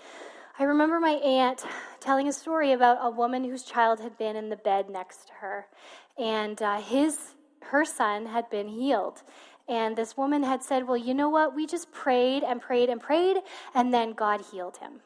I 0.57 0.63
remember 0.63 0.99
my 0.99 1.11
aunt 1.11 1.65
telling 1.99 2.27
a 2.27 2.33
story 2.33 2.71
about 2.71 2.97
a 3.01 3.09
woman 3.09 3.43
whose 3.43 3.63
child 3.63 3.99
had 3.99 4.17
been 4.17 4.35
in 4.35 4.49
the 4.49 4.57
bed 4.57 4.89
next 4.89 5.27
to 5.27 5.33
her, 5.41 5.67
and 6.17 6.61
uh, 6.61 6.81
his 6.81 7.35
her 7.61 7.85
son 7.85 8.25
had 8.25 8.49
been 8.49 8.67
healed. 8.67 9.21
And 9.67 9.95
this 9.95 10.17
woman 10.17 10.43
had 10.43 10.63
said, 10.63 10.87
Well, 10.87 10.97
you 10.97 11.13
know 11.13 11.29
what? 11.29 11.55
We 11.55 11.67
just 11.67 11.91
prayed 11.91 12.43
and 12.43 12.59
prayed 12.61 12.89
and 12.89 12.99
prayed, 12.99 13.37
and 13.73 13.93
then 13.93 14.13
God 14.13 14.41
healed 14.51 14.77
him. 14.77 15.01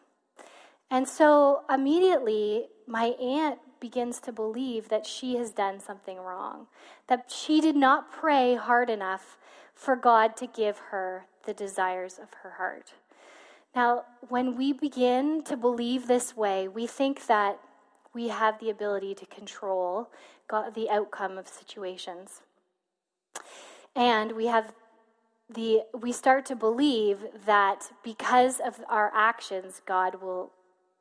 And 0.89 1.07
so 1.07 1.63
immediately, 1.69 2.67
my 2.87 3.07
aunt 3.19 3.59
begins 3.83 4.21
to 4.21 4.31
believe 4.31 4.87
that 4.87 5.05
she 5.05 5.35
has 5.35 5.49
done 5.51 5.77
something 5.77 6.17
wrong, 6.17 6.67
that 7.07 7.29
she 7.29 7.59
did 7.59 7.75
not 7.75 8.09
pray 8.09 8.55
hard 8.55 8.89
enough 8.89 9.37
for 9.75 9.97
God 9.97 10.37
to 10.37 10.47
give 10.47 10.77
her 10.91 11.25
the 11.45 11.53
desires 11.53 12.17
of 12.17 12.29
her 12.43 12.51
heart. 12.51 12.93
Now, 13.75 14.05
when 14.29 14.55
we 14.55 14.71
begin 14.71 15.43
to 15.43 15.57
believe 15.57 16.07
this 16.07 16.33
way, 16.33 16.69
we 16.69 16.87
think 16.87 17.27
that 17.27 17.59
we 18.13 18.29
have 18.29 18.57
the 18.61 18.69
ability 18.69 19.15
to 19.15 19.25
control 19.25 20.09
God, 20.47 20.75
the 20.75 20.89
outcome 20.89 21.37
of 21.37 21.49
situations. 21.49 22.41
And 23.97 24.31
we 24.31 24.45
have 24.45 24.71
the 25.49 25.81
we 25.93 26.13
start 26.13 26.45
to 26.45 26.55
believe 26.55 27.17
that 27.45 27.91
because 28.01 28.61
of 28.61 28.79
our 28.87 29.11
actions 29.13 29.81
God 29.85 30.21
will 30.21 30.51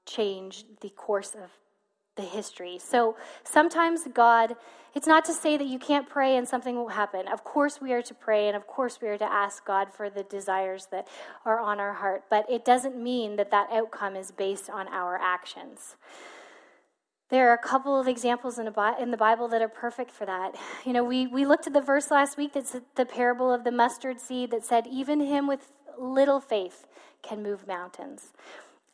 change 0.04 0.64
the 0.80 0.90
course 0.90 1.36
of 1.36 1.52
the 2.16 2.22
history. 2.22 2.78
So 2.78 3.16
sometimes 3.44 4.06
God, 4.12 4.56
it's 4.94 5.06
not 5.06 5.24
to 5.24 5.32
say 5.32 5.56
that 5.56 5.66
you 5.66 5.78
can't 5.78 6.08
pray 6.08 6.36
and 6.36 6.46
something 6.46 6.76
will 6.76 6.88
happen. 6.88 7.26
Of 7.26 7.44
course, 7.44 7.80
we 7.80 7.92
are 7.92 8.02
to 8.02 8.14
pray 8.14 8.48
and 8.48 8.56
of 8.56 8.66
course, 8.66 8.98
we 9.00 9.08
are 9.08 9.18
to 9.18 9.24
ask 9.24 9.64
God 9.64 9.92
for 9.92 10.10
the 10.10 10.22
desires 10.22 10.88
that 10.90 11.08
are 11.44 11.58
on 11.58 11.80
our 11.80 11.94
heart, 11.94 12.24
but 12.28 12.44
it 12.50 12.64
doesn't 12.64 13.02
mean 13.02 13.36
that 13.36 13.50
that 13.50 13.68
outcome 13.72 14.16
is 14.16 14.30
based 14.30 14.68
on 14.68 14.88
our 14.88 15.16
actions. 15.16 15.96
There 17.30 17.48
are 17.48 17.54
a 17.54 17.58
couple 17.58 17.98
of 17.98 18.06
examples 18.06 18.58
in, 18.58 18.66
the 18.66 19.16
Bible 19.18 19.48
that 19.48 19.62
are 19.62 19.68
perfect 19.68 20.10
for 20.10 20.26
that. 20.26 20.54
You 20.84 20.92
know, 20.92 21.02
we, 21.02 21.26
we 21.26 21.46
looked 21.46 21.66
at 21.66 21.72
the 21.72 21.80
verse 21.80 22.10
last 22.10 22.36
week 22.36 22.52
that's 22.52 22.76
the 22.94 23.06
parable 23.06 23.50
of 23.50 23.64
the 23.64 23.72
mustard 23.72 24.20
seed 24.20 24.50
that 24.50 24.66
said, 24.66 24.86
even 24.86 25.18
him 25.18 25.46
with 25.46 25.72
little 25.98 26.40
faith 26.40 26.86
can 27.22 27.42
move 27.42 27.66
mountains. 27.66 28.34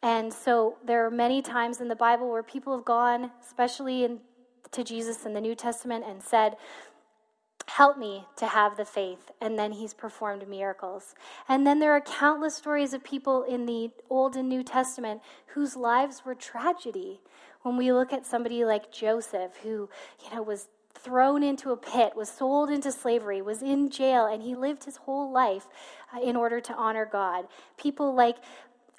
And 0.02 0.32
so 0.32 0.76
there 0.84 1.04
are 1.06 1.10
many 1.10 1.42
times 1.42 1.80
in 1.80 1.88
the 1.88 1.96
Bible 1.96 2.30
where 2.30 2.42
people 2.42 2.76
have 2.76 2.84
gone, 2.84 3.32
especially 3.44 4.04
in, 4.04 4.20
to 4.70 4.84
Jesus 4.84 5.26
in 5.26 5.34
the 5.34 5.40
New 5.40 5.54
Testament, 5.54 6.04
and 6.06 6.22
said, 6.22 6.56
Help 7.66 7.98
me 7.98 8.24
to 8.36 8.46
have 8.46 8.76
the 8.76 8.84
faith. 8.84 9.30
And 9.40 9.58
then 9.58 9.72
he's 9.72 9.92
performed 9.92 10.48
miracles. 10.48 11.14
And 11.48 11.66
then 11.66 11.80
there 11.80 11.92
are 11.92 12.00
countless 12.00 12.54
stories 12.54 12.94
of 12.94 13.04
people 13.04 13.42
in 13.42 13.66
the 13.66 13.90
Old 14.08 14.36
and 14.36 14.48
New 14.48 14.62
Testament 14.62 15.20
whose 15.48 15.76
lives 15.76 16.22
were 16.24 16.34
tragedy. 16.34 17.20
When 17.62 17.76
we 17.76 17.92
look 17.92 18.12
at 18.12 18.24
somebody 18.24 18.64
like 18.64 18.90
Joseph, 18.90 19.58
who, 19.62 19.90
you 20.24 20.34
know, 20.34 20.42
was 20.42 20.68
thrown 20.94 21.42
into 21.42 21.70
a 21.70 21.76
pit, 21.76 22.14
was 22.16 22.28
sold 22.28 22.70
into 22.70 22.90
slavery, 22.90 23.40
was 23.40 23.62
in 23.62 23.90
jail, 23.90 24.26
and 24.26 24.42
he 24.42 24.54
lived 24.54 24.84
his 24.84 24.96
whole 24.96 25.30
life 25.30 25.66
uh, 26.14 26.20
in 26.20 26.36
order 26.36 26.60
to 26.60 26.74
honor 26.74 27.08
God. 27.10 27.46
People 27.76 28.14
like 28.14 28.36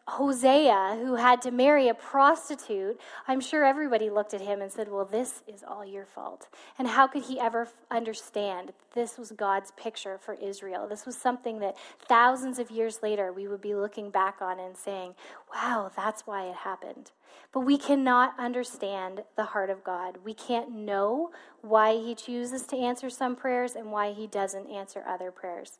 Hosea, 0.09 0.97
who 1.01 1.15
had 1.15 1.41
to 1.43 1.51
marry 1.51 1.87
a 1.87 1.93
prostitute, 1.93 2.99
I'm 3.27 3.39
sure 3.39 3.63
everybody 3.63 4.09
looked 4.09 4.33
at 4.33 4.41
him 4.41 4.61
and 4.61 4.71
said, 4.71 4.91
Well, 4.91 5.05
this 5.05 5.43
is 5.47 5.63
all 5.63 5.85
your 5.85 6.05
fault. 6.05 6.47
And 6.77 6.87
how 6.87 7.07
could 7.07 7.23
he 7.23 7.39
ever 7.39 7.67
understand 7.91 8.73
this 8.93 9.17
was 9.17 9.31
God's 9.31 9.71
picture 9.71 10.17
for 10.17 10.33
Israel? 10.33 10.87
This 10.87 11.05
was 11.05 11.15
something 11.15 11.59
that 11.59 11.77
thousands 12.07 12.59
of 12.59 12.71
years 12.71 12.99
later 13.03 13.31
we 13.31 13.47
would 13.47 13.61
be 13.61 13.75
looking 13.75 14.09
back 14.09 14.41
on 14.41 14.59
and 14.59 14.75
saying, 14.75 15.13
Wow, 15.53 15.91
that's 15.95 16.25
why 16.25 16.45
it 16.45 16.55
happened. 16.55 17.11
But 17.51 17.61
we 17.61 17.77
cannot 17.77 18.33
understand 18.39 19.23
the 19.35 19.45
heart 19.45 19.69
of 19.69 19.83
God. 19.83 20.17
We 20.23 20.33
can't 20.33 20.71
know 20.71 21.31
why 21.61 21.93
he 21.93 22.15
chooses 22.15 22.63
to 22.67 22.77
answer 22.77 23.09
some 23.09 23.35
prayers 23.35 23.75
and 23.75 23.91
why 23.91 24.13
he 24.13 24.27
doesn't 24.27 24.69
answer 24.69 25.03
other 25.07 25.31
prayers. 25.31 25.79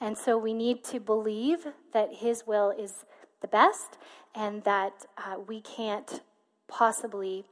And 0.00 0.16
so 0.16 0.38
we 0.38 0.54
need 0.54 0.84
to 0.84 1.00
believe 1.00 1.66
that 1.92 2.14
his 2.14 2.46
will 2.46 2.70
is 2.70 3.04
the 3.40 3.48
best 3.48 3.98
and 4.34 4.64
that 4.64 5.06
uh, 5.16 5.36
we 5.46 5.60
can't 5.60 6.20
possibly 6.68 7.44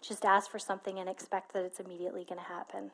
just 0.00 0.24
ask 0.24 0.50
for 0.50 0.58
something 0.58 0.98
and 0.98 1.08
expect 1.08 1.52
that 1.52 1.64
it's 1.64 1.80
immediately 1.80 2.24
going 2.24 2.40
to 2.40 2.46
happen. 2.46 2.90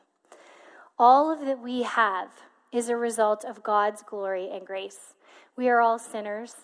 All 0.97 1.31
of 1.31 1.45
that 1.45 1.59
we 1.59 1.83
have 1.83 2.29
is 2.71 2.89
a 2.89 2.95
result 2.95 3.43
of 3.43 3.63
God's 3.63 4.01
glory 4.01 4.49
and 4.51 4.65
grace. 4.65 5.13
We 5.55 5.67
are 5.67 5.81
all 5.81 5.99
sinners. 5.99 6.55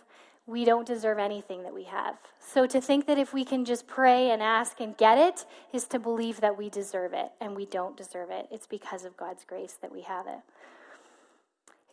We 0.46 0.64
don't 0.64 0.88
deserve 0.88 1.20
anything 1.20 1.64
that 1.64 1.74
we 1.74 1.84
have. 1.84 2.16
So 2.40 2.66
to 2.68 2.80
think 2.80 3.06
that 3.08 3.18
if 3.18 3.34
we 3.34 3.44
can 3.44 3.66
just 3.66 3.86
pray 3.86 4.32
and 4.32 4.42
ask 4.42 4.80
and 4.80 4.96
get 4.96 5.18
it 5.18 5.46
is 5.74 5.86
to 5.88 6.00
believe 6.00 6.40
that 6.40 6.58
we 6.58 6.70
deserve 6.70 7.14
it, 7.14 7.32
and 7.42 7.54
we 7.54 7.66
don't 7.66 7.98
deserve 7.98 8.30
it. 8.32 8.48
It's 8.50 8.68
because 8.68 9.04
of 9.04 9.18
God's 9.18 9.44
grace 9.44 9.78
that 9.82 9.92
we 9.92 10.02
have 10.04 10.26
it. 10.28 10.40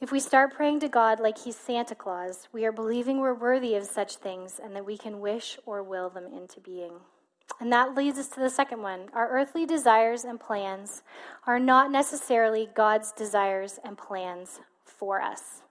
If 0.00 0.10
we 0.10 0.18
start 0.18 0.52
praying 0.52 0.80
to 0.80 0.88
God 0.88 1.20
like 1.20 1.38
He's 1.38 1.56
Santa 1.56 1.94
Claus, 1.94 2.48
we 2.52 2.66
are 2.66 2.72
believing 2.72 3.20
we're 3.20 3.32
worthy 3.32 3.76
of 3.76 3.84
such 3.84 4.16
things 4.16 4.60
and 4.62 4.74
that 4.74 4.84
we 4.84 4.98
can 4.98 5.20
wish 5.20 5.56
or 5.64 5.82
will 5.84 6.10
them 6.10 6.26
into 6.32 6.60
being. 6.60 6.94
And 7.60 7.72
that 7.72 7.94
leads 7.94 8.18
us 8.18 8.28
to 8.30 8.40
the 8.40 8.50
second 8.50 8.82
one. 8.82 9.08
Our 9.12 9.30
earthly 9.30 9.64
desires 9.64 10.24
and 10.24 10.40
plans 10.40 11.02
are 11.46 11.60
not 11.60 11.92
necessarily 11.92 12.68
God's 12.74 13.12
desires 13.12 13.78
and 13.84 13.96
plans 13.96 14.58
for 14.84 15.20
us. 15.22 15.62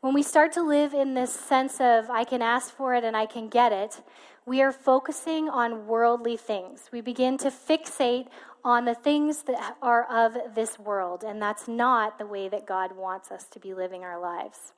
When 0.00 0.14
we 0.14 0.24
start 0.24 0.52
to 0.54 0.62
live 0.62 0.92
in 0.92 1.14
this 1.14 1.32
sense 1.32 1.80
of, 1.80 2.10
I 2.10 2.24
can 2.24 2.42
ask 2.42 2.74
for 2.74 2.94
it 2.94 3.04
and 3.04 3.16
I 3.16 3.24
can 3.24 3.48
get 3.48 3.72
it, 3.72 4.02
we 4.44 4.60
are 4.60 4.72
focusing 4.72 5.48
on 5.48 5.86
worldly 5.86 6.36
things. 6.36 6.90
We 6.92 7.00
begin 7.00 7.38
to 7.38 7.50
fixate 7.50 8.26
on 8.64 8.86
the 8.86 8.94
things 8.94 9.42
that 9.42 9.76
are 9.82 10.04
of 10.10 10.54
this 10.54 10.78
world, 10.78 11.22
and 11.22 11.40
that's 11.40 11.68
not 11.68 12.18
the 12.18 12.26
way 12.26 12.48
that 12.48 12.66
God 12.66 12.96
wants 12.96 13.30
us 13.30 13.44
to 13.44 13.60
be 13.60 13.74
living 13.74 14.02
our 14.02 14.18
lives. 14.18 14.72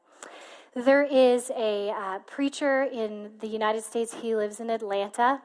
There 0.74 1.04
is 1.04 1.50
a 1.56 1.90
uh, 1.90 2.18
preacher 2.26 2.82
in 2.82 3.30
the 3.40 3.46
United 3.46 3.82
States. 3.82 4.14
He 4.20 4.36
lives 4.36 4.60
in 4.60 4.68
Atlanta, 4.68 5.40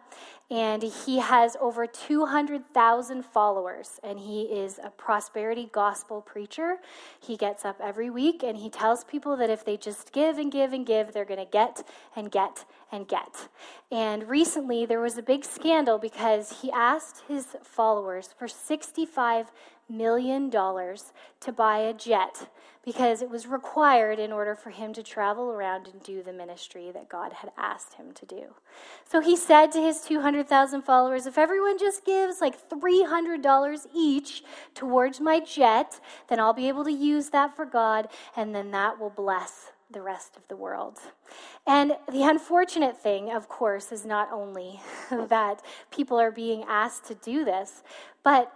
and 0.51 0.83
he 0.83 1.19
has 1.19 1.55
over 1.61 1.87
200,000 1.87 3.23
followers. 3.23 4.01
And 4.03 4.19
he 4.19 4.41
is 4.41 4.81
a 4.83 4.89
prosperity 4.89 5.69
gospel 5.71 6.21
preacher. 6.21 6.75
He 7.21 7.37
gets 7.37 7.63
up 7.63 7.79
every 7.81 8.09
week 8.09 8.43
and 8.43 8.57
he 8.57 8.69
tells 8.69 9.05
people 9.05 9.37
that 9.37 9.49
if 9.49 9.63
they 9.63 9.77
just 9.77 10.11
give 10.11 10.37
and 10.37 10.51
give 10.51 10.73
and 10.73 10.85
give, 10.85 11.13
they're 11.13 11.23
going 11.23 11.39
to 11.39 11.49
get 11.49 11.87
and 12.17 12.29
get 12.29 12.65
and 12.91 13.07
get. 13.07 13.47
And 13.91 14.27
recently, 14.27 14.85
there 14.85 14.99
was 14.99 15.17
a 15.17 15.23
big 15.23 15.45
scandal 15.45 15.97
because 15.97 16.61
he 16.61 16.69
asked 16.69 17.23
his 17.29 17.55
followers 17.63 18.35
for 18.37 18.47
$65 18.47 19.47
million 19.91 20.49
dollars 20.49 21.13
to 21.41 21.51
buy 21.51 21.79
a 21.79 21.93
jet 21.93 22.49
because 22.83 23.21
it 23.21 23.29
was 23.29 23.45
required 23.45 24.17
in 24.17 24.31
order 24.31 24.55
for 24.55 24.71
him 24.71 24.91
to 24.93 25.03
travel 25.03 25.51
around 25.51 25.87
and 25.87 26.01
do 26.01 26.23
the 26.23 26.33
ministry 26.33 26.89
that 26.91 27.09
God 27.09 27.33
had 27.33 27.51
asked 27.57 27.93
him 27.93 28.11
to 28.13 28.25
do. 28.25 28.55
So 29.05 29.21
he 29.21 29.35
said 29.37 29.71
to 29.73 29.81
his 29.81 30.01
200,000 30.01 30.81
followers, 30.81 31.27
If 31.27 31.37
everyone 31.37 31.77
just 31.77 32.05
gives 32.05 32.41
like 32.41 32.69
$300 32.69 33.85
each 33.93 34.43
towards 34.73 35.19
my 35.19 35.39
jet, 35.39 35.99
then 36.27 36.39
I'll 36.39 36.53
be 36.53 36.67
able 36.67 36.83
to 36.85 36.91
use 36.91 37.29
that 37.29 37.55
for 37.55 37.65
God, 37.65 38.07
and 38.35 38.55
then 38.55 38.71
that 38.71 38.99
will 38.99 39.11
bless 39.11 39.71
the 39.91 40.01
rest 40.01 40.37
of 40.37 40.47
the 40.47 40.55
world. 40.55 40.99
And 41.67 41.93
the 42.11 42.23
unfortunate 42.23 42.97
thing, 42.97 43.31
of 43.31 43.47
course, 43.47 43.91
is 43.91 44.05
not 44.05 44.31
only 44.31 44.79
that 45.11 45.61
people 45.91 46.19
are 46.19 46.31
being 46.31 46.63
asked 46.67 47.05
to 47.05 47.15
do 47.15 47.45
this, 47.45 47.83
but 48.23 48.51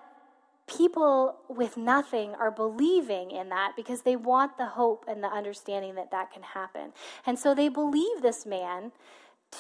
people 0.68 1.38
with 1.48 1.78
nothing 1.78 2.34
are 2.36 2.52
believing 2.52 3.32
in 3.32 3.50
that 3.50 3.74
because 3.76 4.02
they 4.02 4.16
want 4.16 4.58
the 4.58 4.66
hope 4.66 5.06
and 5.08 5.24
the 5.24 5.28
understanding 5.28 5.96
that 5.96 6.12
that 6.12 6.32
can 6.32 6.44
happen. 6.44 6.92
And 7.26 7.38
so 7.38 7.54
they 7.54 7.70
believe 7.70 8.22
this 8.22 8.46
man 8.46 8.92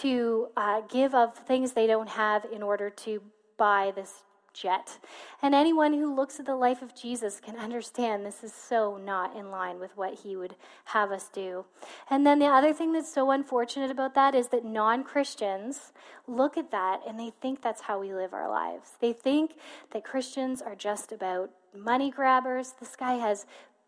to 0.02 0.48
uh, 0.58 0.82
give 0.82 1.14
of 1.14 1.38
things 1.38 1.74
they 1.74 1.88
don't 1.88 2.10
have 2.10 2.46
in 2.52 2.64
order 2.64 2.90
to 2.90 3.22
buy 3.58 3.94
this 3.96 4.25
jet. 4.56 4.98
And 5.42 5.54
anyone 5.54 5.94
who 5.94 6.16
looks 6.16 6.40
at 6.40 6.46
the 6.46 6.56
life 6.56 6.82
of 6.82 6.96
Jesus 6.96 7.40
can 7.40 7.58
understand 7.58 8.26
this 8.26 8.44
is 8.44 8.54
so 8.54 8.98
not 8.98 9.36
in 9.36 9.52
line 9.52 9.80
with 9.80 9.96
what 9.96 10.16
he 10.16 10.36
would 10.36 10.56
have 10.86 11.12
us 11.12 11.30
do. 11.32 11.66
And 12.10 12.26
then 12.26 12.40
the 12.40 12.46
other 12.46 12.74
thing 12.74 12.94
that's 12.94 13.14
so 13.14 13.32
unfortunate 13.32 13.92
about 13.92 14.16
that 14.16 14.34
is 14.34 14.48
that 14.50 14.66
non 14.66 15.04
Christians 15.04 15.94
look 16.28 16.58
at 16.58 16.72
that 16.72 17.02
and 17.08 17.20
they 17.20 17.32
think 17.42 17.62
that's 17.62 17.82
how 17.82 18.00
we 18.00 18.14
live 18.14 18.34
our 18.34 18.50
lives. 18.50 18.92
They 19.00 19.14
think 19.14 19.56
that 19.92 20.04
Christians 20.04 20.62
are 20.62 20.76
just 20.76 21.12
about 21.12 21.52
money 21.76 22.10
grabbers. 22.10 22.74
This 22.80 22.96
guy 22.96 23.16
has 23.16 23.46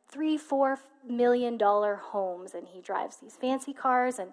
three, 0.10 0.38
four 0.38 0.80
million 1.08 1.58
dollar 1.58 1.96
homes 1.96 2.54
and 2.54 2.68
he 2.68 2.82
drives 2.82 3.18
these 3.18 3.36
fancy 3.36 3.74
cars 3.74 4.20
and 4.20 4.32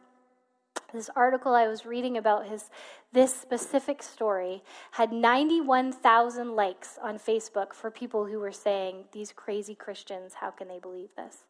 this 0.94 1.10
article 1.14 1.54
I 1.54 1.66
was 1.66 1.84
reading 1.84 2.16
about 2.16 2.46
his 2.48 2.70
this 3.12 3.34
specific 3.34 4.02
story 4.02 4.62
had 4.92 5.12
91,000 5.12 6.56
likes 6.56 6.98
on 7.02 7.18
Facebook 7.18 7.72
for 7.72 7.90
people 7.90 8.26
who 8.26 8.40
were 8.40 8.52
saying 8.52 9.04
these 9.12 9.32
crazy 9.32 9.74
Christians, 9.74 10.34
how 10.34 10.50
can 10.50 10.66
they 10.66 10.80
believe 10.80 11.10
this? 11.16 11.44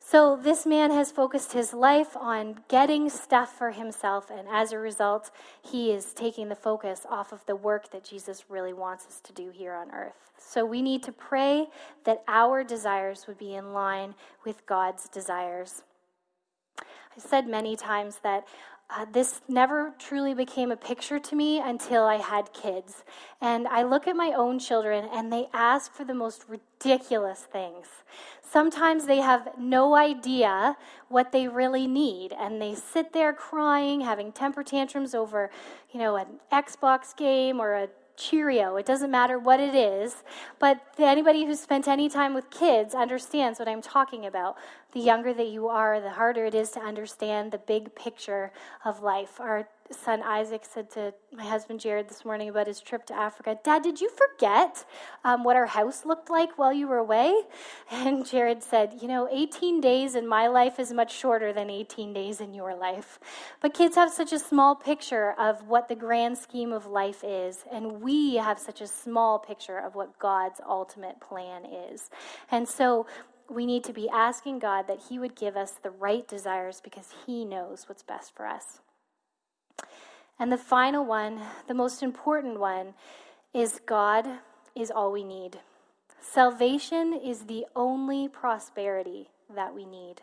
So 0.00 0.38
this 0.40 0.64
man 0.64 0.90
has 0.92 1.10
focused 1.10 1.52
his 1.52 1.74
life 1.74 2.16
on 2.16 2.60
getting 2.68 3.10
stuff 3.10 3.52
for 3.52 3.72
himself 3.72 4.30
and 4.30 4.48
as 4.48 4.72
a 4.72 4.78
result, 4.78 5.30
he 5.60 5.90
is 5.90 6.14
taking 6.14 6.48
the 6.48 6.54
focus 6.54 7.04
off 7.10 7.32
of 7.32 7.44
the 7.46 7.56
work 7.56 7.90
that 7.90 8.04
Jesus 8.04 8.44
really 8.48 8.72
wants 8.72 9.06
us 9.06 9.20
to 9.24 9.32
do 9.32 9.50
here 9.50 9.74
on 9.74 9.90
earth. 9.90 10.30
So 10.38 10.64
we 10.64 10.80
need 10.80 11.02
to 11.02 11.12
pray 11.12 11.66
that 12.04 12.22
our 12.26 12.64
desires 12.64 13.26
would 13.26 13.36
be 13.36 13.54
in 13.54 13.72
line 13.72 14.14
with 14.46 14.64
God's 14.64 15.08
desires. 15.08 15.82
I 17.18 17.20
said 17.20 17.48
many 17.48 17.74
times 17.74 18.20
that 18.22 18.46
uh, 18.88 19.04
this 19.12 19.40
never 19.48 19.92
truly 19.98 20.34
became 20.34 20.70
a 20.70 20.76
picture 20.76 21.18
to 21.18 21.34
me 21.34 21.58
until 21.58 22.04
I 22.04 22.16
had 22.16 22.52
kids. 22.52 23.02
And 23.40 23.66
I 23.66 23.82
look 23.82 24.06
at 24.06 24.14
my 24.14 24.32
own 24.32 24.60
children 24.60 25.08
and 25.12 25.32
they 25.32 25.48
ask 25.52 25.92
for 25.92 26.04
the 26.04 26.14
most 26.14 26.44
ridiculous 26.48 27.40
things. 27.40 27.88
Sometimes 28.40 29.06
they 29.06 29.18
have 29.18 29.48
no 29.58 29.96
idea 29.96 30.76
what 31.08 31.32
they 31.32 31.48
really 31.48 31.88
need 31.88 32.32
and 32.32 32.62
they 32.62 32.76
sit 32.76 33.12
there 33.12 33.32
crying, 33.32 34.00
having 34.00 34.30
temper 34.30 34.62
tantrums 34.62 35.12
over, 35.12 35.50
you 35.90 35.98
know, 35.98 36.14
an 36.14 36.38
Xbox 36.52 37.16
game 37.16 37.60
or 37.60 37.74
a 37.74 37.88
Cheerio. 38.18 38.76
It 38.76 38.84
doesn't 38.84 39.10
matter 39.10 39.38
what 39.38 39.60
it 39.60 39.74
is. 39.74 40.24
But 40.58 40.82
anybody 40.98 41.46
who's 41.46 41.60
spent 41.60 41.88
any 41.88 42.08
time 42.08 42.34
with 42.34 42.50
kids 42.50 42.94
understands 42.94 43.58
what 43.58 43.68
I'm 43.68 43.80
talking 43.80 44.26
about. 44.26 44.56
The 44.92 45.00
younger 45.00 45.32
that 45.32 45.48
you 45.48 45.68
are, 45.68 46.00
the 46.00 46.10
harder 46.10 46.44
it 46.46 46.54
is 46.54 46.70
to 46.72 46.80
understand 46.80 47.52
the 47.52 47.58
big 47.58 47.94
picture 47.94 48.52
of 48.84 49.02
life. 49.02 49.40
Our 49.40 49.68
son 49.90 50.22
Isaac 50.22 50.64
said 50.64 50.90
to 50.90 51.14
my 51.32 51.44
husband 51.44 51.80
Jared 51.80 52.08
this 52.08 52.24
morning 52.24 52.48
about 52.48 52.66
his 52.66 52.80
trip 52.80 53.06
to 53.06 53.14
Africa, 53.14 53.58
Dad, 53.62 53.82
did 53.82 54.00
you 54.00 54.10
forget 54.10 54.84
um, 55.24 55.44
what 55.44 55.56
our 55.56 55.66
house 55.66 56.04
looked 56.04 56.30
like 56.30 56.58
while 56.58 56.72
you 56.72 56.86
were 56.86 56.98
away? 56.98 57.32
And 57.90 58.26
Jared 58.26 58.62
said, 58.62 58.98
You 59.00 59.08
know, 59.08 59.28
18 59.30 59.80
days 59.80 60.14
in 60.14 60.26
my 60.26 60.46
life 60.46 60.78
is 60.78 60.92
much 60.92 61.16
shorter 61.16 61.52
than 61.52 61.70
18 61.70 62.12
days 62.12 62.40
in 62.40 62.54
your 62.54 62.74
life. 62.74 63.18
But 63.60 63.74
kids 63.74 63.96
have 63.96 64.10
such 64.10 64.32
a 64.32 64.38
small 64.38 64.74
picture 64.74 65.34
of 65.38 65.66
what 65.66 65.88
the 65.88 65.94
grand 65.94 66.38
scheme 66.38 66.72
of 66.72 66.86
life 66.86 67.24
is, 67.24 67.64
and 67.72 68.00
we 68.00 68.36
have 68.36 68.58
such 68.58 68.80
a 68.80 68.86
small 68.86 69.38
picture 69.38 69.78
of 69.78 69.94
what 69.94 70.18
God's 70.18 70.60
ultimate 70.66 71.20
plan 71.20 71.64
is. 71.64 72.10
And 72.50 72.68
so, 72.68 73.06
we 73.50 73.64
need 73.64 73.82
to 73.84 73.94
be 73.94 74.08
asking 74.10 74.58
God 74.58 74.86
that 74.88 75.04
He 75.08 75.18
would 75.18 75.34
give 75.34 75.56
us 75.56 75.72
the 75.82 75.90
right 75.90 76.28
desires 76.28 76.80
because 76.82 77.14
He 77.26 77.44
knows 77.44 77.88
what's 77.88 78.02
best 78.02 78.34
for 78.34 78.46
us. 78.46 78.80
And 80.38 80.52
the 80.52 80.58
final 80.58 81.04
one, 81.04 81.40
the 81.66 81.74
most 81.74 82.02
important 82.02 82.60
one, 82.60 82.94
is 83.52 83.80
God 83.84 84.26
is 84.76 84.90
all 84.90 85.10
we 85.10 85.24
need. 85.24 85.58
Salvation 86.20 87.12
is 87.12 87.46
the 87.46 87.66
only 87.74 88.28
prosperity 88.28 89.30
that 89.54 89.74
we 89.74 89.84
need. 89.84 90.22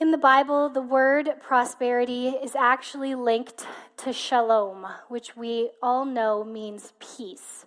In 0.00 0.10
the 0.10 0.18
Bible, 0.18 0.68
the 0.68 0.82
word 0.82 1.30
prosperity 1.40 2.28
is 2.28 2.56
actually 2.56 3.14
linked 3.14 3.66
to 3.98 4.12
shalom, 4.12 4.86
which 5.08 5.36
we 5.36 5.70
all 5.80 6.04
know 6.04 6.42
means 6.42 6.92
peace. 6.98 7.66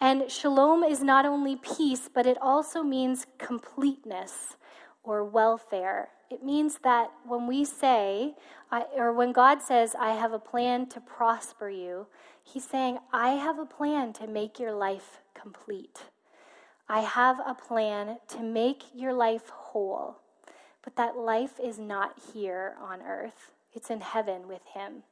And 0.00 0.30
shalom 0.30 0.82
is 0.82 1.02
not 1.02 1.26
only 1.26 1.56
peace, 1.56 2.08
but 2.12 2.24
it 2.24 2.38
also 2.40 2.82
means 2.82 3.26
completeness 3.36 4.56
or 5.02 5.24
welfare. 5.24 6.08
It 6.30 6.44
means 6.44 6.78
that 6.84 7.10
when 7.26 7.46
we 7.46 7.64
say, 7.64 8.34
or 8.96 9.12
when 9.12 9.32
God 9.32 9.62
says, 9.62 9.94
I 9.98 10.12
have 10.14 10.32
a 10.32 10.38
plan 10.38 10.88
to 10.90 11.00
prosper 11.00 11.70
you, 11.70 12.06
He's 12.42 12.64
saying, 12.64 12.98
I 13.12 13.30
have 13.30 13.58
a 13.58 13.66
plan 13.66 14.12
to 14.14 14.26
make 14.26 14.58
your 14.58 14.72
life 14.72 15.20
complete. 15.34 16.04
I 16.88 17.00
have 17.00 17.40
a 17.46 17.54
plan 17.54 18.18
to 18.28 18.42
make 18.42 18.84
your 18.94 19.12
life 19.12 19.50
whole. 19.50 20.18
But 20.82 20.96
that 20.96 21.16
life 21.16 21.60
is 21.62 21.78
not 21.78 22.18
here 22.32 22.76
on 22.80 23.02
earth, 23.02 23.52
it's 23.72 23.90
in 23.90 24.00
heaven 24.00 24.48
with 24.48 24.62
Him. 24.74 25.02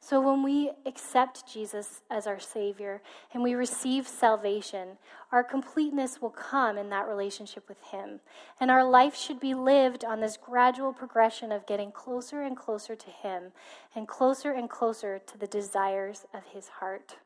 So 0.00 0.20
when 0.20 0.42
we 0.42 0.70
accept 0.84 1.50
Jesus 1.50 2.02
as 2.10 2.26
our 2.26 2.38
Savior 2.38 3.00
and 3.32 3.42
we 3.42 3.54
receive 3.54 4.06
salvation, 4.06 4.98
our 5.30 5.44
completeness 5.44 6.20
will 6.20 6.30
come 6.30 6.76
in 6.76 6.90
that 6.90 7.08
relationship 7.08 7.68
with 7.68 7.80
Him. 7.84 8.20
And 8.60 8.70
our 8.70 8.84
life 8.84 9.16
should 9.16 9.40
be 9.40 9.54
lived 9.54 10.04
on 10.04 10.20
this 10.20 10.36
gradual 10.36 10.92
progression 10.92 11.52
of 11.52 11.66
getting 11.66 11.92
closer 11.92 12.42
and 12.42 12.56
closer 12.56 12.94
to 12.96 13.10
Him 13.10 13.52
and 13.94 14.06
closer 14.06 14.52
and 14.52 14.68
closer 14.68 15.18
to 15.18 15.38
the 15.38 15.46
desires 15.46 16.26
of 16.34 16.42
His 16.52 16.68
heart. 16.68 17.16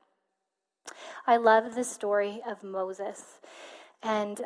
I 1.27 1.37
love 1.37 1.75
the 1.75 1.85
story 1.85 2.41
of 2.49 2.63
Moses. 2.63 3.41
And 4.03 4.43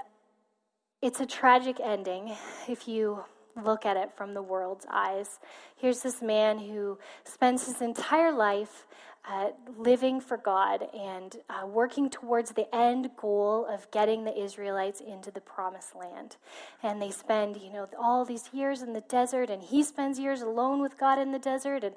it's 1.03 1.20
a 1.20 1.26
tragic 1.26 1.79
ending 1.83 2.35
if 2.68 2.87
you 2.87 3.24
look 3.57 3.87
at 3.87 3.97
it 3.97 4.13
from 4.13 4.35
the 4.35 4.43
world's 4.43 4.87
eyes. 4.91 5.39
Here's 5.77 6.03
this 6.03 6.23
man 6.23 6.59
who 6.59 6.99
spends 7.25 7.67
his 7.67 7.81
entire 7.81 8.33
life 8.33 8.87
uh, 9.29 9.51
living 9.77 10.21
for 10.21 10.37
God 10.37 10.89
and 10.95 11.37
uh, 11.51 11.67
working 11.67 12.09
towards 12.09 12.53
the 12.53 12.75
end 12.75 13.11
goal 13.17 13.67
of 13.67 13.91
getting 13.91 14.25
the 14.25 14.43
Israelites 14.43 15.01
into 15.01 15.31
the 15.31 15.41
promised 15.41 15.95
land. 15.95 16.37
And 16.83 17.03
they 17.03 17.11
spend, 17.11 17.57
you 17.59 17.71
know, 17.71 17.89
all 17.99 18.25
these 18.25 18.51
years 18.53 18.83
in 18.83 18.93
the 18.93 19.03
desert, 19.03 19.51
and 19.51 19.63
he 19.63 19.83
spends 19.83 20.19
years 20.19 20.41
alone 20.41 20.81
with 20.81 20.99
God 20.99 21.19
in 21.19 21.33
the 21.33 21.39
desert, 21.39 21.85
and 21.85 21.95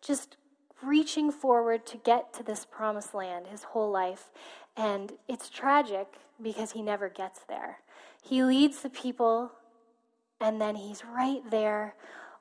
just 0.00 0.36
reaching 0.82 1.30
forward 1.30 1.84
to 1.86 1.96
get 1.98 2.32
to 2.34 2.42
this 2.42 2.64
promised 2.64 3.14
land 3.14 3.48
his 3.48 3.64
whole 3.64 3.90
life. 3.90 4.30
And 4.76 5.12
it's 5.28 5.50
tragic 5.50 6.14
because 6.40 6.72
he 6.72 6.82
never 6.82 7.08
gets 7.08 7.40
there. 7.48 7.80
He 8.22 8.42
leads 8.42 8.82
the 8.82 8.90
people 8.90 9.52
and 10.40 10.60
then 10.60 10.76
he's 10.76 11.04
right 11.04 11.42
there 11.50 11.94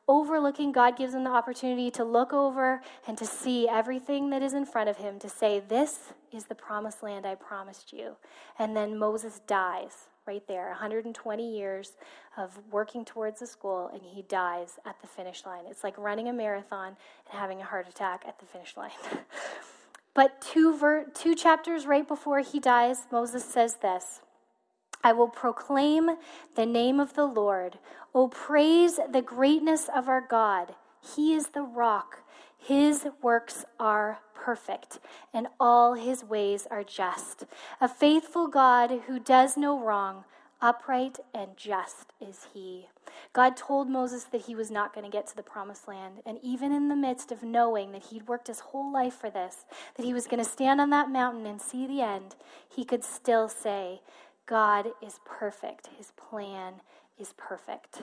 overlooking. 0.07 0.71
God 0.71 0.97
gives 0.97 1.13
him 1.13 1.23
the 1.23 1.29
opportunity 1.29 1.91
to 1.91 2.03
look 2.03 2.33
over 2.33 2.81
and 3.07 3.17
to 3.17 3.25
see 3.25 3.69
everything 3.69 4.31
that 4.31 4.41
is 4.41 4.53
in 4.53 4.65
front 4.65 4.89
of 4.89 4.97
him, 4.97 5.19
to 5.19 5.29
say, 5.29 5.61
This 5.65 6.13
is 6.33 6.45
the 6.45 6.55
promised 6.55 7.03
land 7.03 7.25
I 7.25 7.35
promised 7.35 7.93
you. 7.93 8.17
And 8.57 8.75
then 8.75 8.97
Moses 8.97 9.39
dies 9.47 10.09
right 10.25 10.45
there 10.47 10.69
120 10.69 11.57
years 11.57 11.93
of 12.37 12.59
working 12.71 13.05
towards 13.05 13.39
the 13.39 13.49
goal, 13.61 13.89
and 13.91 14.01
he 14.03 14.23
dies 14.23 14.79
at 14.85 14.99
the 15.01 15.07
finish 15.07 15.45
line. 15.45 15.63
It's 15.69 15.83
like 15.83 15.97
running 15.97 16.27
a 16.27 16.33
marathon 16.33 16.87
and 16.87 17.39
having 17.39 17.61
a 17.61 17.65
heart 17.65 17.87
attack 17.87 18.23
at 18.27 18.39
the 18.39 18.45
finish 18.45 18.75
line. 18.77 18.91
but 20.13 20.39
two, 20.41 20.75
ver- 20.75 21.05
two 21.13 21.35
chapters 21.35 21.85
right 21.85 22.07
before 22.07 22.39
he 22.41 22.59
dies, 22.59 23.07
Moses 23.11 23.43
says 23.43 23.75
this. 23.75 24.21
I 25.03 25.13
will 25.13 25.29
proclaim 25.29 26.11
the 26.55 26.65
name 26.65 26.99
of 26.99 27.13
the 27.13 27.25
Lord. 27.25 27.79
Oh, 28.13 28.27
praise 28.27 28.99
the 29.11 29.21
greatness 29.21 29.89
of 29.93 30.09
our 30.09 30.21
God. 30.21 30.75
He 31.15 31.33
is 31.33 31.49
the 31.49 31.63
rock. 31.63 32.23
His 32.57 33.07
works 33.21 33.63
are 33.79 34.19
perfect, 34.33 34.99
and 35.33 35.47
all 35.59 35.93
his 35.93 36.23
ways 36.23 36.67
are 36.69 36.83
just. 36.83 37.45
A 37.79 37.87
faithful 37.87 38.47
God 38.47 39.01
who 39.07 39.19
does 39.19 39.55
no 39.55 39.79
wrong, 39.79 40.25
upright 40.61 41.19
and 41.33 41.55
just 41.55 42.11
is 42.19 42.47
he. 42.53 42.87
God 43.31 43.55
told 43.55 43.89
Moses 43.89 44.25
that 44.25 44.41
he 44.41 44.55
was 44.55 44.69
not 44.69 44.93
going 44.93 45.05
to 45.05 45.11
get 45.11 45.27
to 45.27 45.35
the 45.35 45.43
promised 45.43 45.87
land. 45.87 46.15
And 46.25 46.37
even 46.43 46.71
in 46.71 46.89
the 46.89 46.95
midst 46.95 47.31
of 47.31 47.43
knowing 47.43 47.91
that 47.91 48.05
he'd 48.05 48.27
worked 48.27 48.47
his 48.47 48.59
whole 48.59 48.91
life 48.91 49.13
for 49.13 49.29
this, 49.29 49.65
that 49.95 50.05
he 50.05 50.13
was 50.13 50.27
going 50.27 50.43
to 50.43 50.49
stand 50.49 50.81
on 50.81 50.89
that 50.89 51.09
mountain 51.09 51.45
and 51.45 51.61
see 51.61 51.87
the 51.87 52.01
end, 52.01 52.35
he 52.67 52.83
could 52.83 53.03
still 53.03 53.47
say, 53.47 54.01
God 54.49 54.87
is 54.99 55.19
perfect, 55.25 55.89
His 55.95 56.11
plan 56.17 56.81
is 57.19 57.35
perfect. 57.37 58.01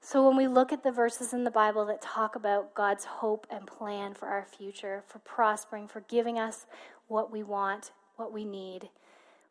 So, 0.00 0.24
when 0.24 0.36
we 0.36 0.46
look 0.46 0.72
at 0.72 0.84
the 0.84 0.92
verses 0.92 1.32
in 1.32 1.42
the 1.42 1.50
Bible 1.50 1.84
that 1.86 2.00
talk 2.00 2.36
about 2.36 2.76
God's 2.76 3.04
hope 3.04 3.44
and 3.50 3.66
plan 3.66 4.14
for 4.14 4.28
our 4.28 4.44
future, 4.44 5.02
for 5.08 5.18
prospering, 5.18 5.88
for 5.88 6.02
giving 6.02 6.38
us 6.38 6.66
what 7.08 7.32
we 7.32 7.42
want, 7.42 7.90
what 8.14 8.32
we 8.32 8.44
need, 8.44 8.88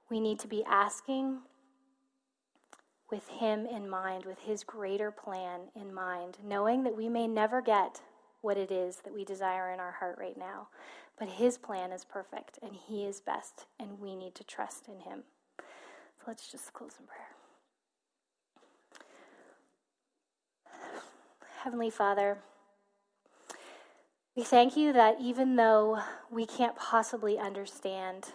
we 0.09 0.21
need 0.21 0.39
to 0.39 0.47
be 0.47 0.63
asking 0.65 1.39
with 3.11 3.27
Him 3.27 3.65
in 3.65 3.89
mind, 3.89 4.23
with 4.23 4.39
His 4.39 4.63
greater 4.63 5.11
plan 5.11 5.63
in 5.75 5.93
mind, 5.93 6.37
knowing 6.41 6.85
that 6.85 6.95
we 6.95 7.09
may 7.09 7.27
never 7.27 7.61
get 7.61 8.01
what 8.39 8.57
it 8.57 8.71
is 8.71 9.01
that 9.03 9.13
we 9.13 9.25
desire 9.25 9.73
in 9.73 9.81
our 9.81 9.91
heart 9.91 10.17
right 10.17 10.37
now. 10.37 10.69
But 11.19 11.27
His 11.27 11.57
plan 11.57 11.91
is 11.91 12.05
perfect, 12.05 12.59
and 12.63 12.71
He 12.87 13.03
is 13.03 13.19
best, 13.19 13.65
and 13.77 13.99
we 13.99 14.15
need 14.15 14.35
to 14.35 14.45
trust 14.45 14.87
in 14.87 15.01
Him. 15.01 15.23
Let's 16.27 16.51
just 16.51 16.73
close 16.73 16.91
in 16.99 17.05
prayer. 17.05 17.29
Heavenly 21.63 21.89
Father, 21.89 22.39
we 24.35 24.43
thank 24.43 24.75
you 24.75 24.91
that 24.91 25.21
even 25.21 25.55
though 25.55 26.01
we 26.29 26.45
can't 26.45 26.75
possibly 26.75 27.39
understand 27.39 28.25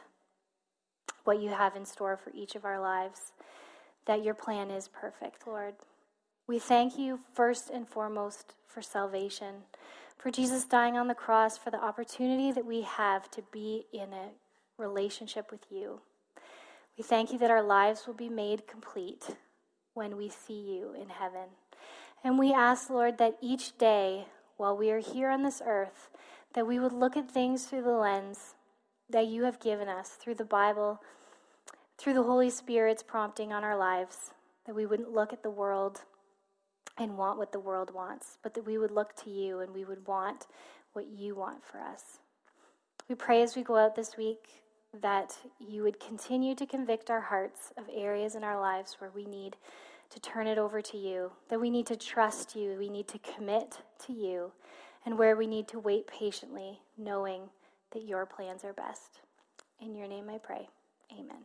what 1.25 1.43
you 1.43 1.51
have 1.51 1.77
in 1.77 1.85
store 1.85 2.17
for 2.17 2.33
each 2.35 2.55
of 2.55 2.65
our 2.65 2.81
lives, 2.81 3.33
that 4.07 4.25
your 4.25 4.35
plan 4.35 4.71
is 4.71 4.89
perfect, 4.89 5.47
Lord. 5.47 5.75
We 6.47 6.59
thank 6.59 6.99
you 6.99 7.21
first 7.35 7.69
and 7.69 7.87
foremost 7.87 8.55
for 8.67 8.81
salvation, 8.81 9.65
for 10.17 10.31
Jesus 10.31 10.65
dying 10.65 10.97
on 10.97 11.09
the 11.09 11.15
cross, 11.15 11.59
for 11.59 11.71
the 11.71 11.83
opportunity 11.83 12.53
that 12.53 12.65
we 12.65 12.83
have 12.83 13.31
to 13.33 13.43
be 13.53 13.85
in 13.93 14.15
a 14.15 14.31
relationship 14.79 15.53
with 15.53 15.67
you. 15.71 16.01
We 16.97 17.05
thank 17.05 17.33
you 17.33 17.39
that 17.39 17.51
our 17.51 17.63
lives 17.63 18.07
will 18.07 18.15
be 18.15 18.29
made 18.29 18.67
complete 18.67 19.37
when 19.95 20.17
we 20.17 20.29
see 20.29 20.61
you 20.61 20.95
in 21.01 21.09
heaven. 21.09 21.49
And 22.23 22.39
we 22.39 22.53
ask, 22.53 22.91
Lord, 22.91 23.19
that 23.19 23.39
each 23.41 23.77
day 23.79 24.27
while 24.57 24.77
we 24.77 24.91
are 24.91 25.01
here 25.01 25.31
on 25.31 25.43
this 25.43 25.63
earth, 25.65 26.11
that 26.55 26.67
we 26.67 26.79
would 26.79 26.93
look 26.93 27.17
at 27.17 27.31
things 27.31 27.65
through 27.65 27.83
the 27.83 27.91
lens 27.91 28.55
that 29.11 29.27
you 29.27 29.45
have 29.45 29.61
given 29.61 29.89
us 29.89 30.11
through 30.11 30.35
the 30.35 30.45
Bible, 30.45 31.01
through 31.99 32.15
the 32.15 32.23
Holy 32.23 32.51
Spirit's 32.51 33.03
prompting 33.03 33.53
on 33.53 33.65
our 33.65 33.77
lives, 33.77 34.33
that 34.67 34.75
we 34.75 34.87
wouldn't 34.87 35.13
look 35.13 35.33
at 35.33 35.43
the 35.43 35.51
world 35.51 36.03
and 36.99 37.17
want 37.17 37.39
what 37.39 37.53
the 37.53 37.61
world 37.61 37.93
wants, 37.93 38.39
but 38.43 38.55
that 38.55 38.67
we 38.67 38.79
would 38.79 38.91
look 38.91 39.17
to 39.17 39.31
you 39.31 39.61
and 39.61 39.75
we 39.75 39.85
would 39.85 40.07
want 40.07 40.47
what 40.93 41.07
you 41.07 41.35
want 41.35 41.65
for 41.65 41.79
us. 41.79 42.19
We 43.09 43.15
pray 43.15 43.43
as 43.43 43.57
we 43.57 43.63
go 43.63 43.77
out 43.77 43.97
this 43.97 44.17
week 44.17 44.62
that 45.01 45.37
you 45.59 45.83
would 45.83 45.99
continue 45.99 46.55
to 46.55 46.67
convict 46.67 47.11
our 47.11 47.21
hearts 47.21 47.73
of 47.77 47.85
areas 47.93 48.35
in 48.35 48.45
our 48.45 48.61
lives 48.61 48.97
where 48.99 49.11
we 49.15 49.25
need 49.25 49.57
to 50.11 50.21
turn 50.21 50.47
it 50.47 50.59
over 50.59 50.83
to 50.83 50.99
you, 50.99 51.33
that 51.49 51.61
we 51.61 51.71
need 51.71 51.87
to 51.87 51.97
trust 51.97 52.55
you, 52.55 52.77
we 52.79 52.91
need 52.91 53.09
to 53.09 53.19
commit 53.19 53.79
to 54.07 54.13
you, 54.13 54.53
and 55.07 55.19
where 55.19 55.37
we 55.37 55.47
need 55.47 55.67
to 55.69 55.79
wait 55.79 56.07
patiently, 56.07 56.81
knowing 56.99 57.43
that 57.93 58.05
your 58.05 58.27
plans 58.27 58.65
are 58.65 58.75
best. 58.75 59.21
In 59.81 59.95
your 59.95 60.07
name 60.07 60.29
I 60.29 60.39
pray. 60.39 60.69
Amen. 61.13 61.45